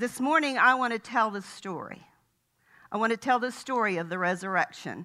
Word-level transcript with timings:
this 0.00 0.18
morning 0.18 0.56
I 0.56 0.76
want 0.76 0.94
to 0.94 0.98
tell 0.98 1.30
the 1.30 1.42
story. 1.42 2.00
I 2.90 2.96
want 2.96 3.10
to 3.10 3.18
tell 3.18 3.38
the 3.38 3.52
story 3.52 3.98
of 3.98 4.08
the 4.08 4.18
resurrection. 4.18 5.04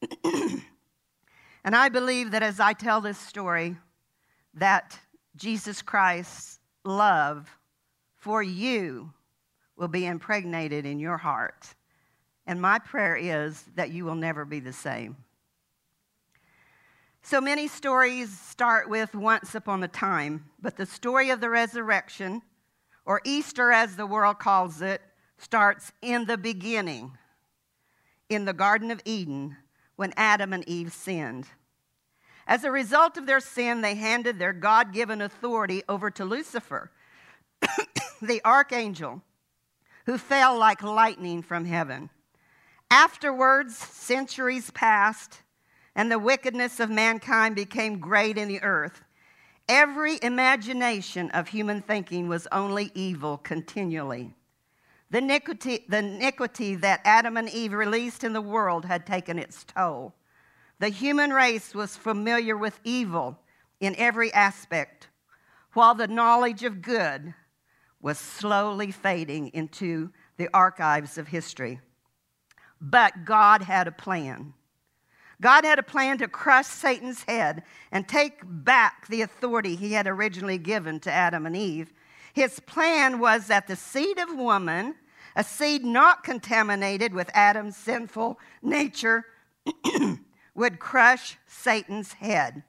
and 0.24 1.76
I 1.76 1.90
believe 1.90 2.30
that 2.30 2.42
as 2.42 2.58
I 2.58 2.72
tell 2.72 3.02
this 3.02 3.18
story, 3.18 3.76
that 4.54 4.98
Jesus 5.36 5.82
Christ's 5.82 6.58
love 6.86 7.50
for 8.16 8.42
you 8.42 9.12
will 9.76 9.88
be 9.88 10.06
impregnated 10.06 10.86
in 10.86 10.98
your 10.98 11.18
heart. 11.18 11.74
And 12.46 12.62
my 12.62 12.78
prayer 12.78 13.16
is 13.16 13.62
that 13.74 13.90
you 13.90 14.06
will 14.06 14.14
never 14.14 14.46
be 14.46 14.58
the 14.58 14.72
same. 14.72 15.16
So 17.20 17.42
many 17.42 17.68
stories 17.68 18.38
start 18.38 18.88
with 18.88 19.14
once 19.14 19.54
upon 19.54 19.82
a 19.82 19.88
time, 19.88 20.46
but 20.62 20.76
the 20.76 20.86
story 20.86 21.28
of 21.28 21.42
the 21.42 21.50
resurrection, 21.50 22.40
or 23.06 23.20
Easter 23.24 23.70
as 23.70 23.96
the 23.96 24.06
world 24.06 24.38
calls 24.38 24.80
it, 24.80 25.02
starts 25.38 25.92
in 26.00 26.26
the 26.26 26.38
beginning, 26.38 27.16
in 28.28 28.44
the 28.44 28.52
Garden 28.52 28.90
of 28.90 29.00
Eden, 29.04 29.56
when 29.96 30.12
Adam 30.16 30.52
and 30.52 30.66
Eve 30.68 30.92
sinned. 30.92 31.46
As 32.46 32.64
a 32.64 32.70
result 32.70 33.16
of 33.16 33.26
their 33.26 33.40
sin, 33.40 33.80
they 33.80 33.94
handed 33.94 34.38
their 34.38 34.52
God 34.52 34.92
given 34.92 35.20
authority 35.20 35.82
over 35.88 36.10
to 36.10 36.24
Lucifer, 36.24 36.90
the 38.22 38.40
archangel, 38.44 39.22
who 40.06 40.18
fell 40.18 40.58
like 40.58 40.82
lightning 40.82 41.42
from 41.42 41.64
heaven. 41.64 42.10
Afterwards, 42.90 43.76
centuries 43.76 44.70
passed, 44.70 45.40
and 45.94 46.10
the 46.10 46.18
wickedness 46.18 46.80
of 46.80 46.90
mankind 46.90 47.54
became 47.54 47.98
great 47.98 48.36
in 48.36 48.48
the 48.48 48.62
earth. 48.62 49.03
Every 49.68 50.18
imagination 50.22 51.30
of 51.30 51.48
human 51.48 51.80
thinking 51.80 52.28
was 52.28 52.46
only 52.52 52.92
evil 52.94 53.38
continually. 53.38 54.34
The 55.10 55.18
iniquity, 55.18 55.84
the 55.88 55.98
iniquity 55.98 56.74
that 56.76 57.00
Adam 57.04 57.36
and 57.36 57.48
Eve 57.48 57.72
released 57.72 58.24
in 58.24 58.32
the 58.32 58.42
world 58.42 58.84
had 58.84 59.06
taken 59.06 59.38
its 59.38 59.64
toll. 59.64 60.14
The 60.80 60.88
human 60.88 61.30
race 61.30 61.74
was 61.74 61.96
familiar 61.96 62.56
with 62.56 62.80
evil 62.84 63.38
in 63.80 63.94
every 63.96 64.32
aspect, 64.32 65.08
while 65.72 65.94
the 65.94 66.08
knowledge 66.08 66.62
of 66.62 66.82
good 66.82 67.34
was 68.02 68.18
slowly 68.18 68.90
fading 68.90 69.48
into 69.48 70.10
the 70.36 70.48
archives 70.52 71.16
of 71.16 71.28
history. 71.28 71.80
But 72.80 73.24
God 73.24 73.62
had 73.62 73.88
a 73.88 73.92
plan. 73.92 74.52
God 75.40 75.64
had 75.64 75.78
a 75.78 75.82
plan 75.82 76.18
to 76.18 76.28
crush 76.28 76.66
Satan's 76.66 77.24
head 77.24 77.62
and 77.90 78.06
take 78.06 78.40
back 78.44 79.06
the 79.08 79.22
authority 79.22 79.76
he 79.76 79.92
had 79.92 80.06
originally 80.06 80.58
given 80.58 81.00
to 81.00 81.12
Adam 81.12 81.46
and 81.46 81.56
Eve. 81.56 81.92
His 82.32 82.60
plan 82.60 83.18
was 83.18 83.46
that 83.46 83.66
the 83.66 83.76
seed 83.76 84.18
of 84.18 84.36
woman, 84.36 84.94
a 85.36 85.44
seed 85.44 85.84
not 85.84 86.24
contaminated 86.24 87.12
with 87.14 87.30
Adam's 87.34 87.76
sinful 87.76 88.38
nature, 88.62 89.24
would 90.54 90.78
crush 90.78 91.36
Satan's 91.46 92.14
head. 92.14 92.62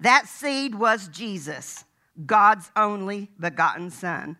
That 0.00 0.26
seed 0.28 0.74
was 0.74 1.08
Jesus, 1.08 1.84
God's 2.26 2.70
only 2.76 3.30
begotten 3.38 3.90
Son. 3.90 4.36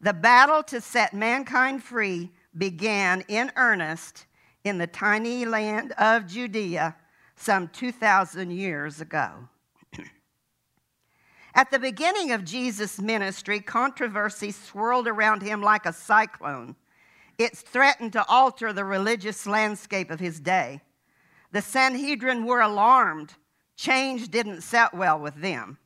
The 0.00 0.14
battle 0.14 0.62
to 0.64 0.80
set 0.80 1.14
mankind 1.14 1.82
free 1.82 2.30
began 2.56 3.22
in 3.28 3.52
earnest 3.56 4.26
in 4.64 4.78
the 4.78 4.86
tiny 4.86 5.44
land 5.44 5.92
of 5.92 6.26
Judea 6.26 6.96
some 7.36 7.68
2,000 7.68 8.50
years 8.50 9.00
ago. 9.00 9.48
At 11.54 11.70
the 11.70 11.78
beginning 11.78 12.32
of 12.32 12.44
Jesus' 12.44 13.00
ministry, 13.00 13.60
controversy 13.60 14.52
swirled 14.52 15.08
around 15.08 15.42
him 15.42 15.62
like 15.62 15.86
a 15.86 15.92
cyclone. 15.92 16.76
It 17.38 17.56
threatened 17.56 18.12
to 18.12 18.24
alter 18.26 18.72
the 18.72 18.84
religious 18.84 19.46
landscape 19.46 20.10
of 20.10 20.20
his 20.20 20.38
day. 20.38 20.80
The 21.50 21.62
Sanhedrin 21.62 22.44
were 22.44 22.60
alarmed. 22.60 23.34
Change 23.76 24.28
didn't 24.28 24.62
set 24.62 24.94
well 24.94 25.18
with 25.18 25.36
them. 25.36 25.78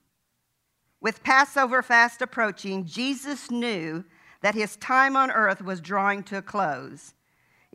With 1.01 1.23
Passover 1.23 1.83
fast 1.83 2.21
approaching, 2.21 2.85
Jesus 2.85 3.51
knew 3.51 4.05
that 4.43 4.55
his 4.55 4.77
time 4.77 5.17
on 5.17 5.31
earth 5.31 5.63
was 5.63 5.81
drawing 5.81 6.23
to 6.25 6.39
a 6.39 6.43
close. 6.43 7.15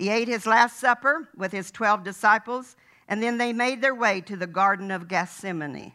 He 0.01 0.09
ate 0.09 0.27
his 0.27 0.47
last 0.47 0.79
supper 0.79 1.29
with 1.37 1.51
his 1.51 1.69
12 1.69 2.03
disciples, 2.03 2.75
and 3.07 3.21
then 3.21 3.37
they 3.37 3.53
made 3.53 3.83
their 3.83 3.93
way 3.93 4.19
to 4.21 4.35
the 4.35 4.47
Garden 4.47 4.89
of 4.89 5.07
Gethsemane. 5.07 5.93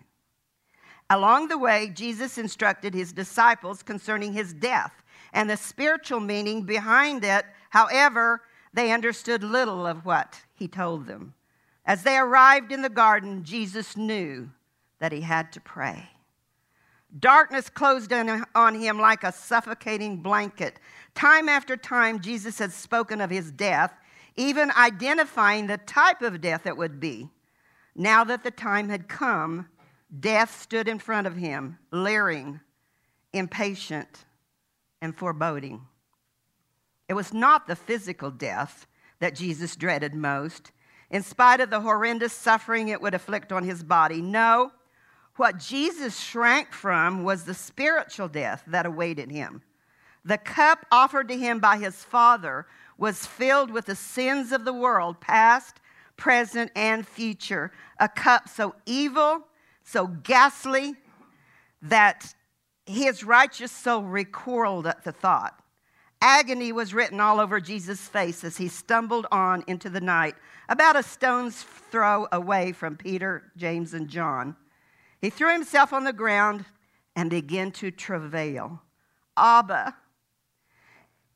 Along 1.11 1.49
the 1.49 1.59
way, 1.59 1.91
Jesus 1.93 2.39
instructed 2.39 2.95
his 2.95 3.13
disciples 3.13 3.83
concerning 3.83 4.33
his 4.33 4.55
death 4.55 5.03
and 5.33 5.51
the 5.51 5.57
spiritual 5.57 6.21
meaning 6.21 6.63
behind 6.63 7.25
it. 7.25 7.47
However, 7.71 8.43
they 8.73 8.93
understood 8.93 9.43
little 9.43 9.85
of 9.85 10.07
what 10.07 10.41
he 10.55 10.69
told 10.69 11.09
them. 11.09 11.35
As 11.85 12.05
they 12.05 12.17
arrived 12.17 12.71
in 12.71 12.83
the 12.83 12.89
garden, 12.89 13.43
Jesus 13.43 13.97
knew 13.97 14.51
that 15.01 15.11
he 15.11 15.23
had 15.23 15.51
to 15.51 15.61
pray. 15.61 16.11
Darkness 17.19 17.71
closed 17.71 18.13
in 18.13 18.45
on 18.55 18.75
him 18.75 18.99
like 18.99 19.23
a 19.23 19.33
suffocating 19.33 20.19
blanket. 20.19 20.79
Time 21.15 21.49
after 21.49 21.77
time, 21.77 22.21
Jesus 22.21 22.59
had 22.59 22.73
spoken 22.73 23.21
of 23.21 23.31
his 23.31 23.51
death, 23.51 23.95
even 24.37 24.71
identifying 24.73 25.67
the 25.67 25.79
type 25.79 26.21
of 26.21 26.41
death 26.41 26.67
it 26.67 26.77
would 26.77 27.01
be. 27.01 27.31
Now 27.95 28.25
that 28.25 28.43
the 28.45 28.51
time 28.51 28.89
had 28.89 29.09
come, 29.09 29.69
death 30.21 30.61
stood 30.61 30.89
in 30.89 30.99
front 30.99 31.27
of 31.27 31.37
him, 31.37 31.79
leering, 31.91 32.61
impatient, 33.33 34.25
and 35.01 35.17
foreboding. 35.17 35.87
It 37.09 37.15
was 37.15 37.33
not 37.33 37.67
the 37.67 37.77
physical 37.77 38.31
death 38.31 38.87
that 39.21 39.35
Jesus 39.35 39.77
dreaded 39.77 40.15
most, 40.15 40.73
in 41.11 41.23
spite 41.23 41.61
of 41.61 41.71
the 41.71 41.81
horrendous 41.81 42.33
suffering 42.33 42.89
it 42.89 43.01
would 43.01 43.15
afflict 43.15 43.53
on 43.53 43.65
his 43.65 43.83
body. 43.83 44.21
No, 44.21 44.73
what 45.37 45.59
Jesus 45.59 46.19
shrank 46.19 46.73
from 46.73 47.25
was 47.25 47.45
the 47.45 47.55
spiritual 47.55 48.29
death 48.29 48.63
that 48.67 48.87
awaited 48.87 49.31
him. 49.31 49.63
The 50.25 50.39
cup 50.39 50.87
offered 50.91 51.29
to 51.29 51.37
him 51.37 51.61
by 51.61 51.77
his 51.77 52.03
Father 52.03 52.67
was 52.99 53.27
filled 53.27 53.71
with 53.71 53.87
the 53.87 53.95
sins 53.95 54.53
of 54.53 54.65
the 54.65 54.73
world, 54.73 55.21
past, 55.21 55.81
present, 56.17 56.73
and 56.75 57.07
future. 57.07 57.71
A 58.01 58.09
cup 58.09 58.49
so 58.49 58.75
evil, 58.87 59.47
so 59.85 60.07
ghastly, 60.07 60.95
that 61.83 62.35
his 62.87 63.23
righteous 63.23 63.73
soul 63.73 64.03
recoiled 64.03 64.87
at 64.87 65.05
the 65.05 65.13
thought. 65.13 65.63
Agony 66.23 66.73
was 66.73 66.95
written 66.95 67.21
all 67.21 67.39
over 67.39 67.61
Jesus' 67.61 68.09
face 68.09 68.43
as 68.43 68.57
he 68.57 68.69
stumbled 68.69 69.27
on 69.31 69.63
into 69.67 69.91
the 69.91 70.01
night, 70.01 70.35
about 70.69 70.97
a 70.97 71.03
stone's 71.03 71.63
throw 71.63 72.27
away 72.33 72.73
from 72.73 72.97
Peter, 72.97 73.53
James, 73.57 73.93
and 73.93 74.09
John. 74.09 74.57
He 75.27 75.31
threw 75.31 75.53
himself 75.53 75.93
on 75.93 76.05
the 76.05 76.13
ground 76.13 76.67
and 77.17 77.29
began 77.29 77.73
to 77.73 77.91
travail. 77.91 78.81
Abba, 79.37 79.97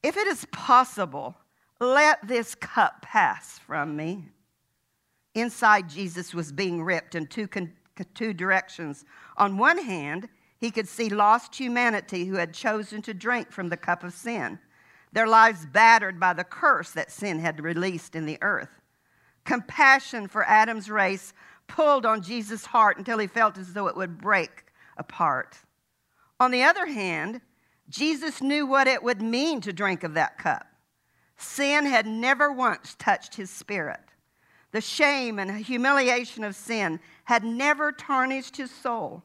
if 0.05 0.17
it 0.17 0.29
is 0.29 0.47
possible, 0.53 1.35
let 1.81 2.25
this 2.25 2.55
cup 2.55 3.03
pass 3.03 3.59
from 3.59 3.97
me. 3.97 4.27
Inside, 5.35 5.91
Jesus 5.91 6.33
was 6.33 6.53
being 6.53 6.85
ripped 6.85 7.17
in 7.17 7.27
two, 7.27 7.49
con- 7.49 7.73
two 8.15 8.33
directions. 8.33 9.05
On 9.37 9.59
one 9.59 9.79
hand, 9.79 10.29
he 10.61 10.71
could 10.71 10.87
see 10.87 11.09
lost 11.09 11.57
humanity 11.57 12.27
who 12.27 12.37
had 12.37 12.55
chosen 12.55 13.03
to 13.03 13.13
drink 13.13 13.51
from 13.51 13.71
the 13.71 13.77
cup 13.77 14.05
of 14.05 14.15
sin, 14.15 14.61
their 15.13 15.27
lives 15.27 15.67
battered 15.67 16.21
by 16.21 16.33
the 16.33 16.45
curse 16.45 16.93
that 16.93 17.11
sin 17.11 17.41
had 17.41 17.59
released 17.59 18.15
in 18.15 18.25
the 18.25 18.39
earth. 18.41 18.71
Compassion 19.45 20.29
for 20.29 20.45
Adam's 20.45 20.89
race 20.89 21.33
pulled 21.71 22.05
on 22.05 22.23
Jesus' 22.23 22.67
heart 22.67 22.99
until 22.99 23.19
he 23.19 23.27
felt 23.27 23.57
as 23.57 23.73
though 23.73 23.87
it 23.87 23.97
would 23.97 24.19
break 24.19 24.65
apart. 24.97 25.59
On 26.39 26.51
the 26.51 26.65
other 26.65 26.87
hand, 26.87 27.41
Jesus 27.89 28.43
knew 28.43 28.67
what 28.67 28.87
it 28.87 29.03
would 29.03 29.23
mean 29.23 29.61
to 29.63 29.73
drink 29.73 30.03
of 30.03 30.15
that 30.15 30.39
cup. 30.39 30.67
Sin 31.37 31.87
had 31.87 32.07
never 32.07 32.53
once 32.53 32.95
touched 32.99 33.35
his 33.35 33.51
spirit. 33.51 34.01
The 34.73 34.81
shame 34.81 35.39
and 35.39 35.51
humiliation 35.65 36.45
of 36.45 36.55
sin 36.55 37.01
had 37.25 37.45
never 37.45 37.93
tarnished 37.93 38.57
his 38.57 38.71
soul. 38.71 39.23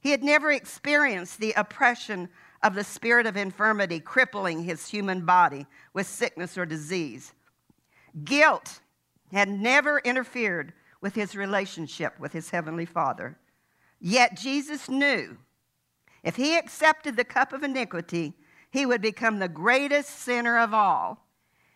He 0.00 0.10
had 0.10 0.22
never 0.22 0.50
experienced 0.50 1.40
the 1.40 1.52
oppression 1.56 2.28
of 2.62 2.74
the 2.74 2.84
spirit 2.84 3.26
of 3.26 3.36
infirmity 3.36 4.00
crippling 4.00 4.64
his 4.64 4.88
human 4.88 5.24
body 5.24 5.66
with 5.92 6.06
sickness 6.06 6.58
or 6.58 6.66
disease. 6.66 7.32
Guilt 8.24 8.80
had 9.32 9.48
never 9.48 10.00
interfered 10.00 10.72
with 11.02 11.14
his 11.14 11.36
relationship 11.36 12.18
with 12.18 12.32
his 12.32 12.50
heavenly 12.50 12.86
Father. 12.86 13.36
Yet 14.00 14.36
Jesus 14.36 14.88
knew 14.88 15.36
if 16.22 16.36
he 16.36 16.56
accepted 16.56 17.16
the 17.16 17.24
cup 17.24 17.52
of 17.52 17.64
iniquity, 17.64 18.34
he 18.70 18.86
would 18.86 19.02
become 19.02 19.38
the 19.38 19.48
greatest 19.48 20.08
sinner 20.10 20.56
of 20.56 20.72
all. 20.72 21.26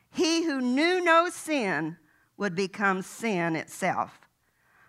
He 0.08 0.44
who 0.44 0.61
knew 0.61 1.05
no 1.05 1.28
sin 1.28 1.99
would 2.37 2.55
become 2.55 3.02
sin 3.02 3.56
itself. 3.56 4.20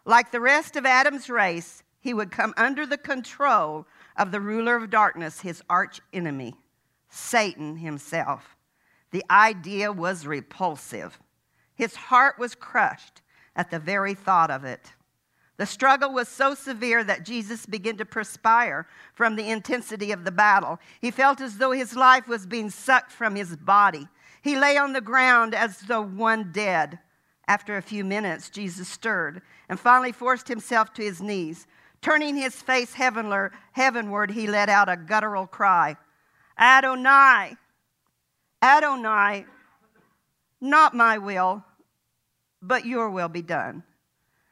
Like 0.05 0.31
the 0.31 0.39
rest 0.39 0.75
of 0.75 0.85
Adam's 0.85 1.29
race, 1.29 1.83
he 1.99 2.13
would 2.13 2.31
come 2.31 2.53
under 2.55 2.85
the 2.85 2.97
control 2.97 3.87
of 4.15 4.31
the 4.31 4.39
ruler 4.39 4.75
of 4.75 4.89
darkness, 4.89 5.41
his 5.41 5.61
arch 5.69 5.99
enemy, 6.13 6.55
Satan 7.09 7.77
himself. 7.77 8.55
The 9.11 9.25
idea 9.29 9.91
was 9.91 10.27
repulsive. 10.27 11.19
His 11.73 11.95
heart 11.95 12.37
was 12.37 12.55
crushed 12.55 13.21
at 13.57 13.71
the 13.71 13.79
very 13.79 14.13
thought 14.13 14.49
of 14.49 14.63
it. 14.63 14.93
The 15.57 15.65
struggle 15.65 16.13
was 16.13 16.27
so 16.27 16.53
severe 16.53 17.03
that 17.03 17.25
Jesus 17.25 17.65
began 17.65 17.97
to 17.97 18.05
perspire 18.05 18.87
from 19.15 19.35
the 19.35 19.49
intensity 19.49 20.11
of 20.11 20.23
the 20.23 20.31
battle. 20.31 20.79
He 21.01 21.09
felt 21.09 21.41
as 21.41 21.57
though 21.57 21.71
his 21.71 21.95
life 21.95 22.27
was 22.27 22.45
being 22.45 22.69
sucked 22.69 23.11
from 23.11 23.35
his 23.35 23.55
body. 23.55 24.07
He 24.43 24.55
lay 24.55 24.77
on 24.77 24.93
the 24.93 25.01
ground 25.01 25.55
as 25.55 25.79
though 25.79 26.03
one 26.03 26.51
dead. 26.51 26.99
After 27.47 27.75
a 27.75 27.81
few 27.81 28.05
minutes, 28.05 28.51
Jesus 28.51 28.87
stirred 28.87 29.41
and 29.67 29.79
finally 29.79 30.11
forced 30.11 30.47
himself 30.47 30.93
to 30.93 31.01
his 31.01 31.21
knees. 31.21 31.65
Turning 32.01 32.35
his 32.35 32.61
face 32.61 32.93
heavenward, 32.93 34.31
he 34.31 34.45
let 34.45 34.69
out 34.69 34.89
a 34.89 34.95
guttural 34.95 35.47
cry 35.47 35.97
Adonai, 36.59 37.55
Adonai, 38.61 39.45
not 40.59 40.95
my 40.95 41.17
will, 41.17 41.63
but 42.67 42.85
your 42.85 43.09
will 43.09 43.29
be 43.29 43.41
done. 43.41 43.83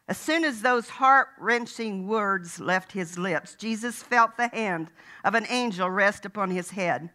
As 0.08 0.18
soon 0.18 0.44
as 0.46 0.62
those 0.62 0.88
heart 0.88 1.30
wrenching 1.40 2.08
words 2.08 2.60
left 2.60 2.92
his 2.92 3.18
lips, 3.18 3.56
Jesus 3.56 4.04
felt 4.04 4.38
the 4.38 4.50
hand 4.50 4.92
of 5.24 5.34
an 5.34 5.48
angel 5.50 5.90
rest 5.90 6.26
upon 6.26 6.52
his 6.52 6.72
head. 6.72 7.10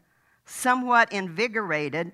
Somewhat 0.45 1.13
invigorated, 1.13 2.13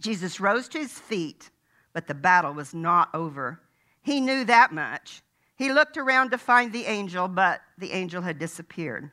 Jesus 0.00 0.40
rose 0.40 0.68
to 0.70 0.78
his 0.78 0.98
feet, 0.98 1.50
but 1.92 2.08
the 2.08 2.14
battle 2.14 2.52
was 2.52 2.74
not 2.74 3.08
over. 3.14 3.60
He 4.02 4.20
knew 4.20 4.44
that 4.44 4.72
much. 4.72 5.22
He 5.54 5.72
looked 5.72 5.96
around 5.96 6.30
to 6.30 6.38
find 6.38 6.72
the 6.72 6.86
angel, 6.86 7.28
but 7.28 7.60
the 7.78 7.92
angel 7.92 8.22
had 8.22 8.38
disappeared. 8.38 9.10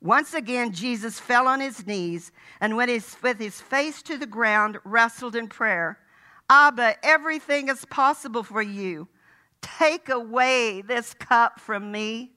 Once 0.00 0.34
again, 0.34 0.72
Jesus 0.72 1.18
fell 1.18 1.48
on 1.48 1.60
his 1.60 1.84
knees 1.86 2.30
and, 2.60 2.76
with 2.76 2.88
his, 2.88 3.16
with 3.22 3.38
his 3.40 3.60
face 3.60 4.02
to 4.02 4.16
the 4.16 4.26
ground, 4.26 4.78
wrestled 4.84 5.34
in 5.34 5.48
prayer. 5.48 5.98
Abba, 6.50 6.96
everything 7.04 7.68
is 7.68 7.84
possible 7.84 8.42
for 8.42 8.62
you. 8.62 9.08
Take 9.60 10.08
away 10.08 10.82
this 10.82 11.14
cup 11.14 11.60
from 11.60 11.92
me. 11.92 12.32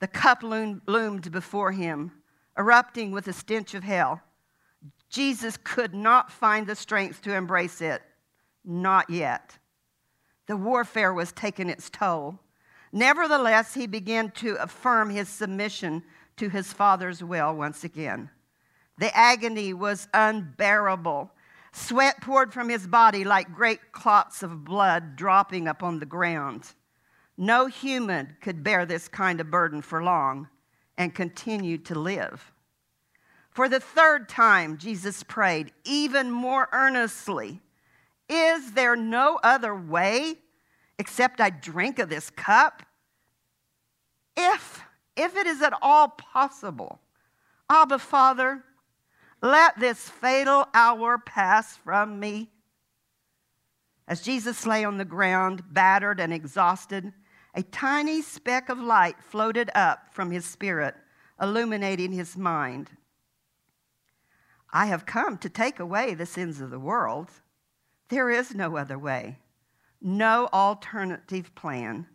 The 0.00 0.08
cup 0.08 0.42
loomed 0.42 1.30
before 1.30 1.72
him, 1.72 2.12
erupting 2.58 3.10
with 3.12 3.26
the 3.26 3.32
stench 3.32 3.74
of 3.74 3.84
hell. 3.84 4.22
Jesus 5.08 5.56
could 5.56 5.94
not 5.94 6.30
find 6.30 6.66
the 6.66 6.76
strength 6.76 7.22
to 7.22 7.34
embrace 7.34 7.80
it. 7.80 8.02
Not 8.64 9.10
yet. 9.10 9.58
The 10.46 10.56
warfare 10.56 11.12
was 11.12 11.32
taking 11.32 11.68
its 11.68 11.90
toll. 11.90 12.38
Nevertheless, 12.92 13.74
he 13.74 13.86
began 13.86 14.30
to 14.32 14.56
affirm 14.56 15.10
his 15.10 15.28
submission 15.28 16.02
to 16.36 16.48
his 16.48 16.72
Father's 16.72 17.22
will 17.22 17.54
once 17.54 17.84
again. 17.84 18.30
The 18.98 19.16
agony 19.16 19.72
was 19.72 20.08
unbearable. 20.12 21.30
Sweat 21.72 22.20
poured 22.20 22.52
from 22.52 22.68
his 22.68 22.86
body 22.86 23.24
like 23.24 23.54
great 23.54 23.92
clots 23.92 24.42
of 24.42 24.64
blood 24.64 25.16
dropping 25.16 25.68
upon 25.68 25.98
the 25.98 26.06
ground. 26.06 26.74
No 27.36 27.66
human 27.66 28.36
could 28.40 28.62
bear 28.62 28.84
this 28.84 29.08
kind 29.08 29.40
of 29.40 29.50
burden 29.50 29.80
for 29.80 30.02
long 30.02 30.48
and 30.98 31.14
continued 31.14 31.84
to 31.86 31.98
live. 31.98 32.52
For 33.50 33.68
the 33.68 33.80
third 33.80 34.28
time, 34.28 34.78
Jesus 34.78 35.22
prayed 35.22 35.72
even 35.84 36.30
more 36.30 36.68
earnestly 36.72 37.60
Is 38.28 38.72
there 38.72 38.96
no 38.96 39.40
other 39.42 39.74
way 39.74 40.36
except 40.98 41.40
I 41.40 41.50
drink 41.50 41.98
of 41.98 42.08
this 42.08 42.30
cup? 42.30 42.82
If, 44.36 44.82
if 45.16 45.36
it 45.36 45.46
is 45.46 45.62
at 45.62 45.72
all 45.82 46.08
possible, 46.08 47.00
Abba, 47.68 47.98
Father, 47.98 48.64
let 49.42 49.78
this 49.78 50.08
fatal 50.08 50.66
hour 50.74 51.18
pass 51.18 51.76
from 51.76 52.20
me. 52.20 52.50
As 54.06 54.22
Jesus 54.22 54.66
lay 54.66 54.84
on 54.84 54.98
the 54.98 55.04
ground, 55.04 55.62
battered 55.72 56.20
and 56.20 56.32
exhausted, 56.32 57.12
a 57.54 57.62
tiny 57.62 58.22
speck 58.22 58.68
of 58.68 58.78
light 58.78 59.16
floated 59.22 59.70
up 59.74 60.12
from 60.12 60.30
his 60.30 60.44
spirit, 60.44 60.94
illuminating 61.40 62.12
his 62.12 62.36
mind. 62.36 62.90
I 64.72 64.86
have 64.86 65.06
come 65.06 65.38
to 65.38 65.48
take 65.48 65.80
away 65.80 66.14
the 66.14 66.26
sins 66.26 66.60
of 66.60 66.70
the 66.70 66.78
world. 66.78 67.30
There 68.08 68.30
is 68.30 68.54
no 68.54 68.76
other 68.76 68.98
way, 68.98 69.38
no 70.00 70.48
alternative 70.52 71.54
plan. 71.54 72.06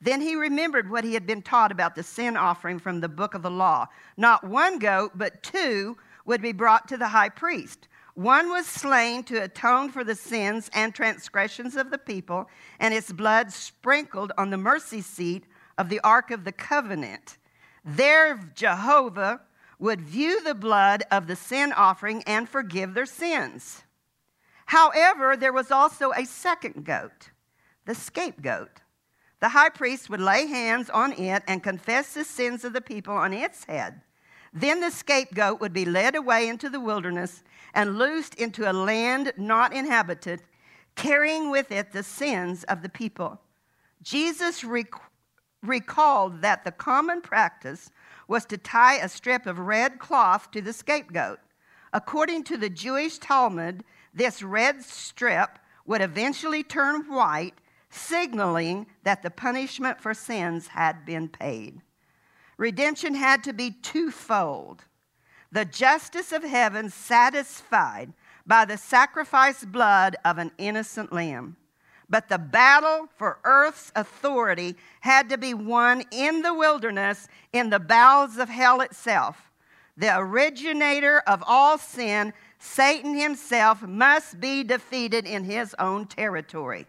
Then 0.00 0.20
he 0.20 0.36
remembered 0.36 0.90
what 0.90 1.04
he 1.04 1.14
had 1.14 1.26
been 1.26 1.42
taught 1.42 1.72
about 1.72 1.96
the 1.96 2.02
sin 2.02 2.36
offering 2.36 2.78
from 2.78 3.00
the 3.00 3.08
book 3.08 3.34
of 3.34 3.42
the 3.42 3.50
law. 3.50 3.86
Not 4.16 4.44
one 4.44 4.78
goat, 4.78 5.12
but 5.16 5.42
two 5.42 5.96
would 6.28 6.42
be 6.42 6.52
brought 6.52 6.86
to 6.86 6.98
the 6.98 7.08
high 7.08 7.30
priest. 7.30 7.88
One 8.12 8.50
was 8.50 8.66
slain 8.66 9.22
to 9.24 9.42
atone 9.42 9.90
for 9.90 10.04
the 10.04 10.14
sins 10.14 10.68
and 10.74 10.94
transgressions 10.94 11.74
of 11.74 11.90
the 11.90 11.96
people, 11.96 12.50
and 12.78 12.92
its 12.92 13.10
blood 13.10 13.50
sprinkled 13.50 14.32
on 14.36 14.50
the 14.50 14.58
mercy 14.58 15.00
seat 15.00 15.46
of 15.78 15.88
the 15.88 16.00
Ark 16.00 16.30
of 16.30 16.44
the 16.44 16.52
Covenant. 16.52 17.38
There, 17.82 18.38
Jehovah 18.54 19.40
would 19.78 20.02
view 20.02 20.42
the 20.42 20.54
blood 20.54 21.02
of 21.10 21.28
the 21.28 21.36
sin 21.36 21.72
offering 21.72 22.22
and 22.24 22.46
forgive 22.46 22.92
their 22.92 23.06
sins. 23.06 23.84
However, 24.66 25.34
there 25.34 25.52
was 25.52 25.70
also 25.70 26.12
a 26.12 26.26
second 26.26 26.84
goat, 26.84 27.30
the 27.86 27.94
scapegoat. 27.94 28.82
The 29.40 29.50
high 29.50 29.70
priest 29.70 30.10
would 30.10 30.20
lay 30.20 30.46
hands 30.46 30.90
on 30.90 31.12
it 31.12 31.42
and 31.46 31.62
confess 31.62 32.12
the 32.12 32.24
sins 32.24 32.64
of 32.64 32.74
the 32.74 32.82
people 32.82 33.14
on 33.14 33.32
its 33.32 33.64
head. 33.64 34.02
Then 34.52 34.80
the 34.80 34.90
scapegoat 34.90 35.60
would 35.60 35.72
be 35.72 35.84
led 35.84 36.14
away 36.14 36.48
into 36.48 36.68
the 36.68 36.80
wilderness 36.80 37.42
and 37.74 37.98
loosed 37.98 38.34
into 38.34 38.70
a 38.70 38.72
land 38.72 39.32
not 39.36 39.72
inhabited, 39.72 40.42
carrying 40.94 41.50
with 41.50 41.70
it 41.70 41.92
the 41.92 42.02
sins 42.02 42.64
of 42.64 42.82
the 42.82 42.88
people. 42.88 43.40
Jesus 44.02 44.64
rec- 44.64 44.92
recalled 45.62 46.42
that 46.42 46.64
the 46.64 46.72
common 46.72 47.20
practice 47.20 47.90
was 48.26 48.44
to 48.46 48.58
tie 48.58 48.96
a 48.96 49.08
strip 49.08 49.46
of 49.46 49.58
red 49.58 49.98
cloth 49.98 50.50
to 50.52 50.60
the 50.60 50.72
scapegoat. 50.72 51.40
According 51.92 52.44
to 52.44 52.56
the 52.56 52.68
Jewish 52.68 53.18
Talmud, 53.18 53.84
this 54.14 54.42
red 54.42 54.82
strip 54.82 55.58
would 55.86 56.02
eventually 56.02 56.62
turn 56.62 57.02
white, 57.10 57.54
signaling 57.90 58.86
that 59.04 59.22
the 59.22 59.30
punishment 59.30 60.00
for 60.00 60.12
sins 60.12 60.68
had 60.68 61.06
been 61.06 61.28
paid. 61.28 61.80
Redemption 62.58 63.14
had 63.14 63.42
to 63.44 63.52
be 63.52 63.70
twofold 63.70 64.84
the 65.50 65.64
justice 65.64 66.32
of 66.32 66.42
heaven 66.42 66.90
satisfied 66.90 68.12
by 68.46 68.64
the 68.64 68.76
sacrificed 68.76 69.70
blood 69.72 70.16
of 70.24 70.38
an 70.38 70.50
innocent 70.58 71.12
lamb. 71.12 71.56
But 72.10 72.28
the 72.28 72.38
battle 72.38 73.08
for 73.16 73.38
earth's 73.44 73.92
authority 73.94 74.76
had 75.00 75.28
to 75.28 75.38
be 75.38 75.54
won 75.54 76.02
in 76.10 76.42
the 76.42 76.54
wilderness, 76.54 77.28
in 77.52 77.70
the 77.70 77.80
bowels 77.80 78.38
of 78.38 78.48
hell 78.48 78.80
itself. 78.80 79.50
The 79.96 80.16
originator 80.18 81.20
of 81.26 81.42
all 81.46 81.76
sin, 81.76 82.32
Satan 82.58 83.14
himself, 83.14 83.82
must 83.82 84.40
be 84.40 84.62
defeated 84.62 85.26
in 85.26 85.44
his 85.44 85.74
own 85.78 86.06
territory. 86.06 86.86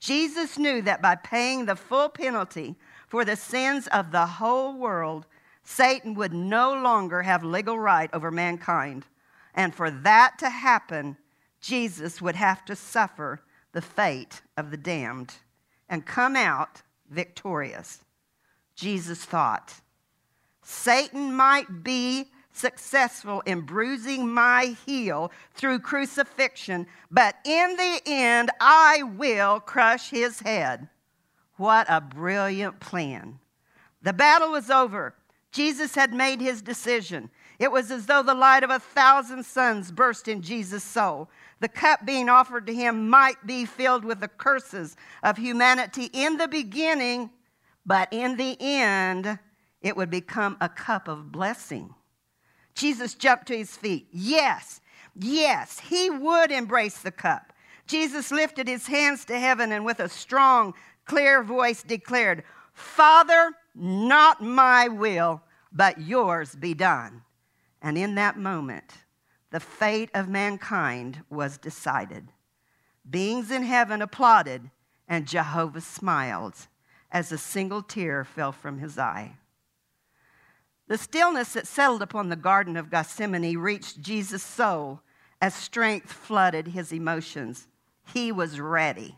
Jesus 0.00 0.58
knew 0.58 0.80
that 0.82 1.02
by 1.02 1.16
paying 1.16 1.66
the 1.66 1.76
full 1.76 2.08
penalty 2.08 2.76
for 3.14 3.24
the 3.24 3.36
sins 3.36 3.86
of 3.92 4.10
the 4.10 4.26
whole 4.26 4.76
world, 4.76 5.24
Satan 5.62 6.14
would 6.14 6.34
no 6.34 6.74
longer 6.74 7.22
have 7.22 7.44
legal 7.44 7.78
right 7.78 8.10
over 8.12 8.32
mankind. 8.32 9.06
And 9.54 9.72
for 9.72 9.88
that 9.88 10.36
to 10.40 10.50
happen, 10.50 11.16
Jesus 11.60 12.20
would 12.20 12.34
have 12.34 12.64
to 12.64 12.74
suffer 12.74 13.40
the 13.70 13.80
fate 13.80 14.42
of 14.56 14.72
the 14.72 14.76
damned 14.76 15.32
and 15.88 16.04
come 16.04 16.34
out 16.34 16.82
victorious. 17.08 18.00
Jesus 18.74 19.24
thought, 19.24 19.74
Satan 20.64 21.32
might 21.36 21.84
be 21.84 22.32
successful 22.52 23.42
in 23.46 23.60
bruising 23.60 24.28
my 24.28 24.74
heel 24.86 25.30
through 25.54 25.78
crucifixion, 25.78 26.88
but 27.12 27.36
in 27.44 27.76
the 27.76 28.00
end, 28.06 28.50
I 28.58 29.04
will 29.04 29.60
crush 29.60 30.10
his 30.10 30.40
head. 30.40 30.88
What 31.56 31.86
a 31.88 32.00
brilliant 32.00 32.80
plan. 32.80 33.38
The 34.02 34.12
battle 34.12 34.50
was 34.50 34.70
over. 34.70 35.14
Jesus 35.52 35.94
had 35.94 36.12
made 36.12 36.40
his 36.40 36.62
decision. 36.62 37.30
It 37.58 37.70
was 37.70 37.90
as 37.90 38.06
though 38.06 38.22
the 38.22 38.34
light 38.34 38.64
of 38.64 38.70
a 38.70 38.80
thousand 38.80 39.46
suns 39.46 39.92
burst 39.92 40.26
in 40.26 40.42
Jesus' 40.42 40.82
soul. 40.82 41.30
The 41.60 41.68
cup 41.68 42.04
being 42.04 42.28
offered 42.28 42.66
to 42.66 42.74
him 42.74 43.08
might 43.08 43.46
be 43.46 43.64
filled 43.64 44.04
with 44.04 44.20
the 44.20 44.28
curses 44.28 44.96
of 45.22 45.36
humanity 45.36 46.10
in 46.12 46.36
the 46.36 46.48
beginning, 46.48 47.30
but 47.86 48.08
in 48.10 48.36
the 48.36 48.56
end, 48.60 49.38
it 49.80 49.96
would 49.96 50.10
become 50.10 50.56
a 50.60 50.68
cup 50.68 51.06
of 51.06 51.30
blessing. 51.30 51.94
Jesus 52.74 53.14
jumped 53.14 53.46
to 53.46 53.56
his 53.56 53.76
feet. 53.76 54.08
Yes, 54.10 54.80
yes, 55.14 55.78
he 55.78 56.10
would 56.10 56.50
embrace 56.50 56.98
the 56.98 57.12
cup. 57.12 57.52
Jesus 57.86 58.30
lifted 58.32 58.66
his 58.66 58.86
hands 58.86 59.24
to 59.26 59.38
heaven 59.38 59.70
and 59.70 59.84
with 59.84 60.00
a 60.00 60.08
strong, 60.08 60.74
clear 61.04 61.42
voice 61.42 61.82
declared, 61.82 62.44
Father, 62.72 63.52
not 63.74 64.42
my 64.42 64.88
will, 64.88 65.42
but 65.72 66.00
yours 66.00 66.54
be 66.54 66.74
done. 66.74 67.22
And 67.82 67.98
in 67.98 68.14
that 68.14 68.38
moment, 68.38 69.04
the 69.50 69.60
fate 69.60 70.10
of 70.14 70.28
mankind 70.28 71.22
was 71.30 71.58
decided. 71.58 72.28
Beings 73.08 73.50
in 73.50 73.62
heaven 73.62 74.00
applauded, 74.00 74.70
and 75.06 75.26
Jehovah 75.26 75.80
smiled 75.80 76.54
as 77.12 77.30
a 77.30 77.38
single 77.38 77.82
tear 77.82 78.24
fell 78.24 78.52
from 78.52 78.78
his 78.78 78.98
eye. 78.98 79.36
The 80.88 80.98
stillness 80.98 81.52
that 81.52 81.66
settled 81.66 82.02
upon 82.02 82.28
the 82.28 82.36
Garden 82.36 82.76
of 82.76 82.90
Gethsemane 82.90 83.56
reached 83.56 84.00
Jesus' 84.00 84.42
soul 84.42 85.00
as 85.40 85.54
strength 85.54 86.12
flooded 86.12 86.68
his 86.68 86.92
emotions. 86.92 87.68
He 88.12 88.32
was 88.32 88.60
ready. 88.60 89.16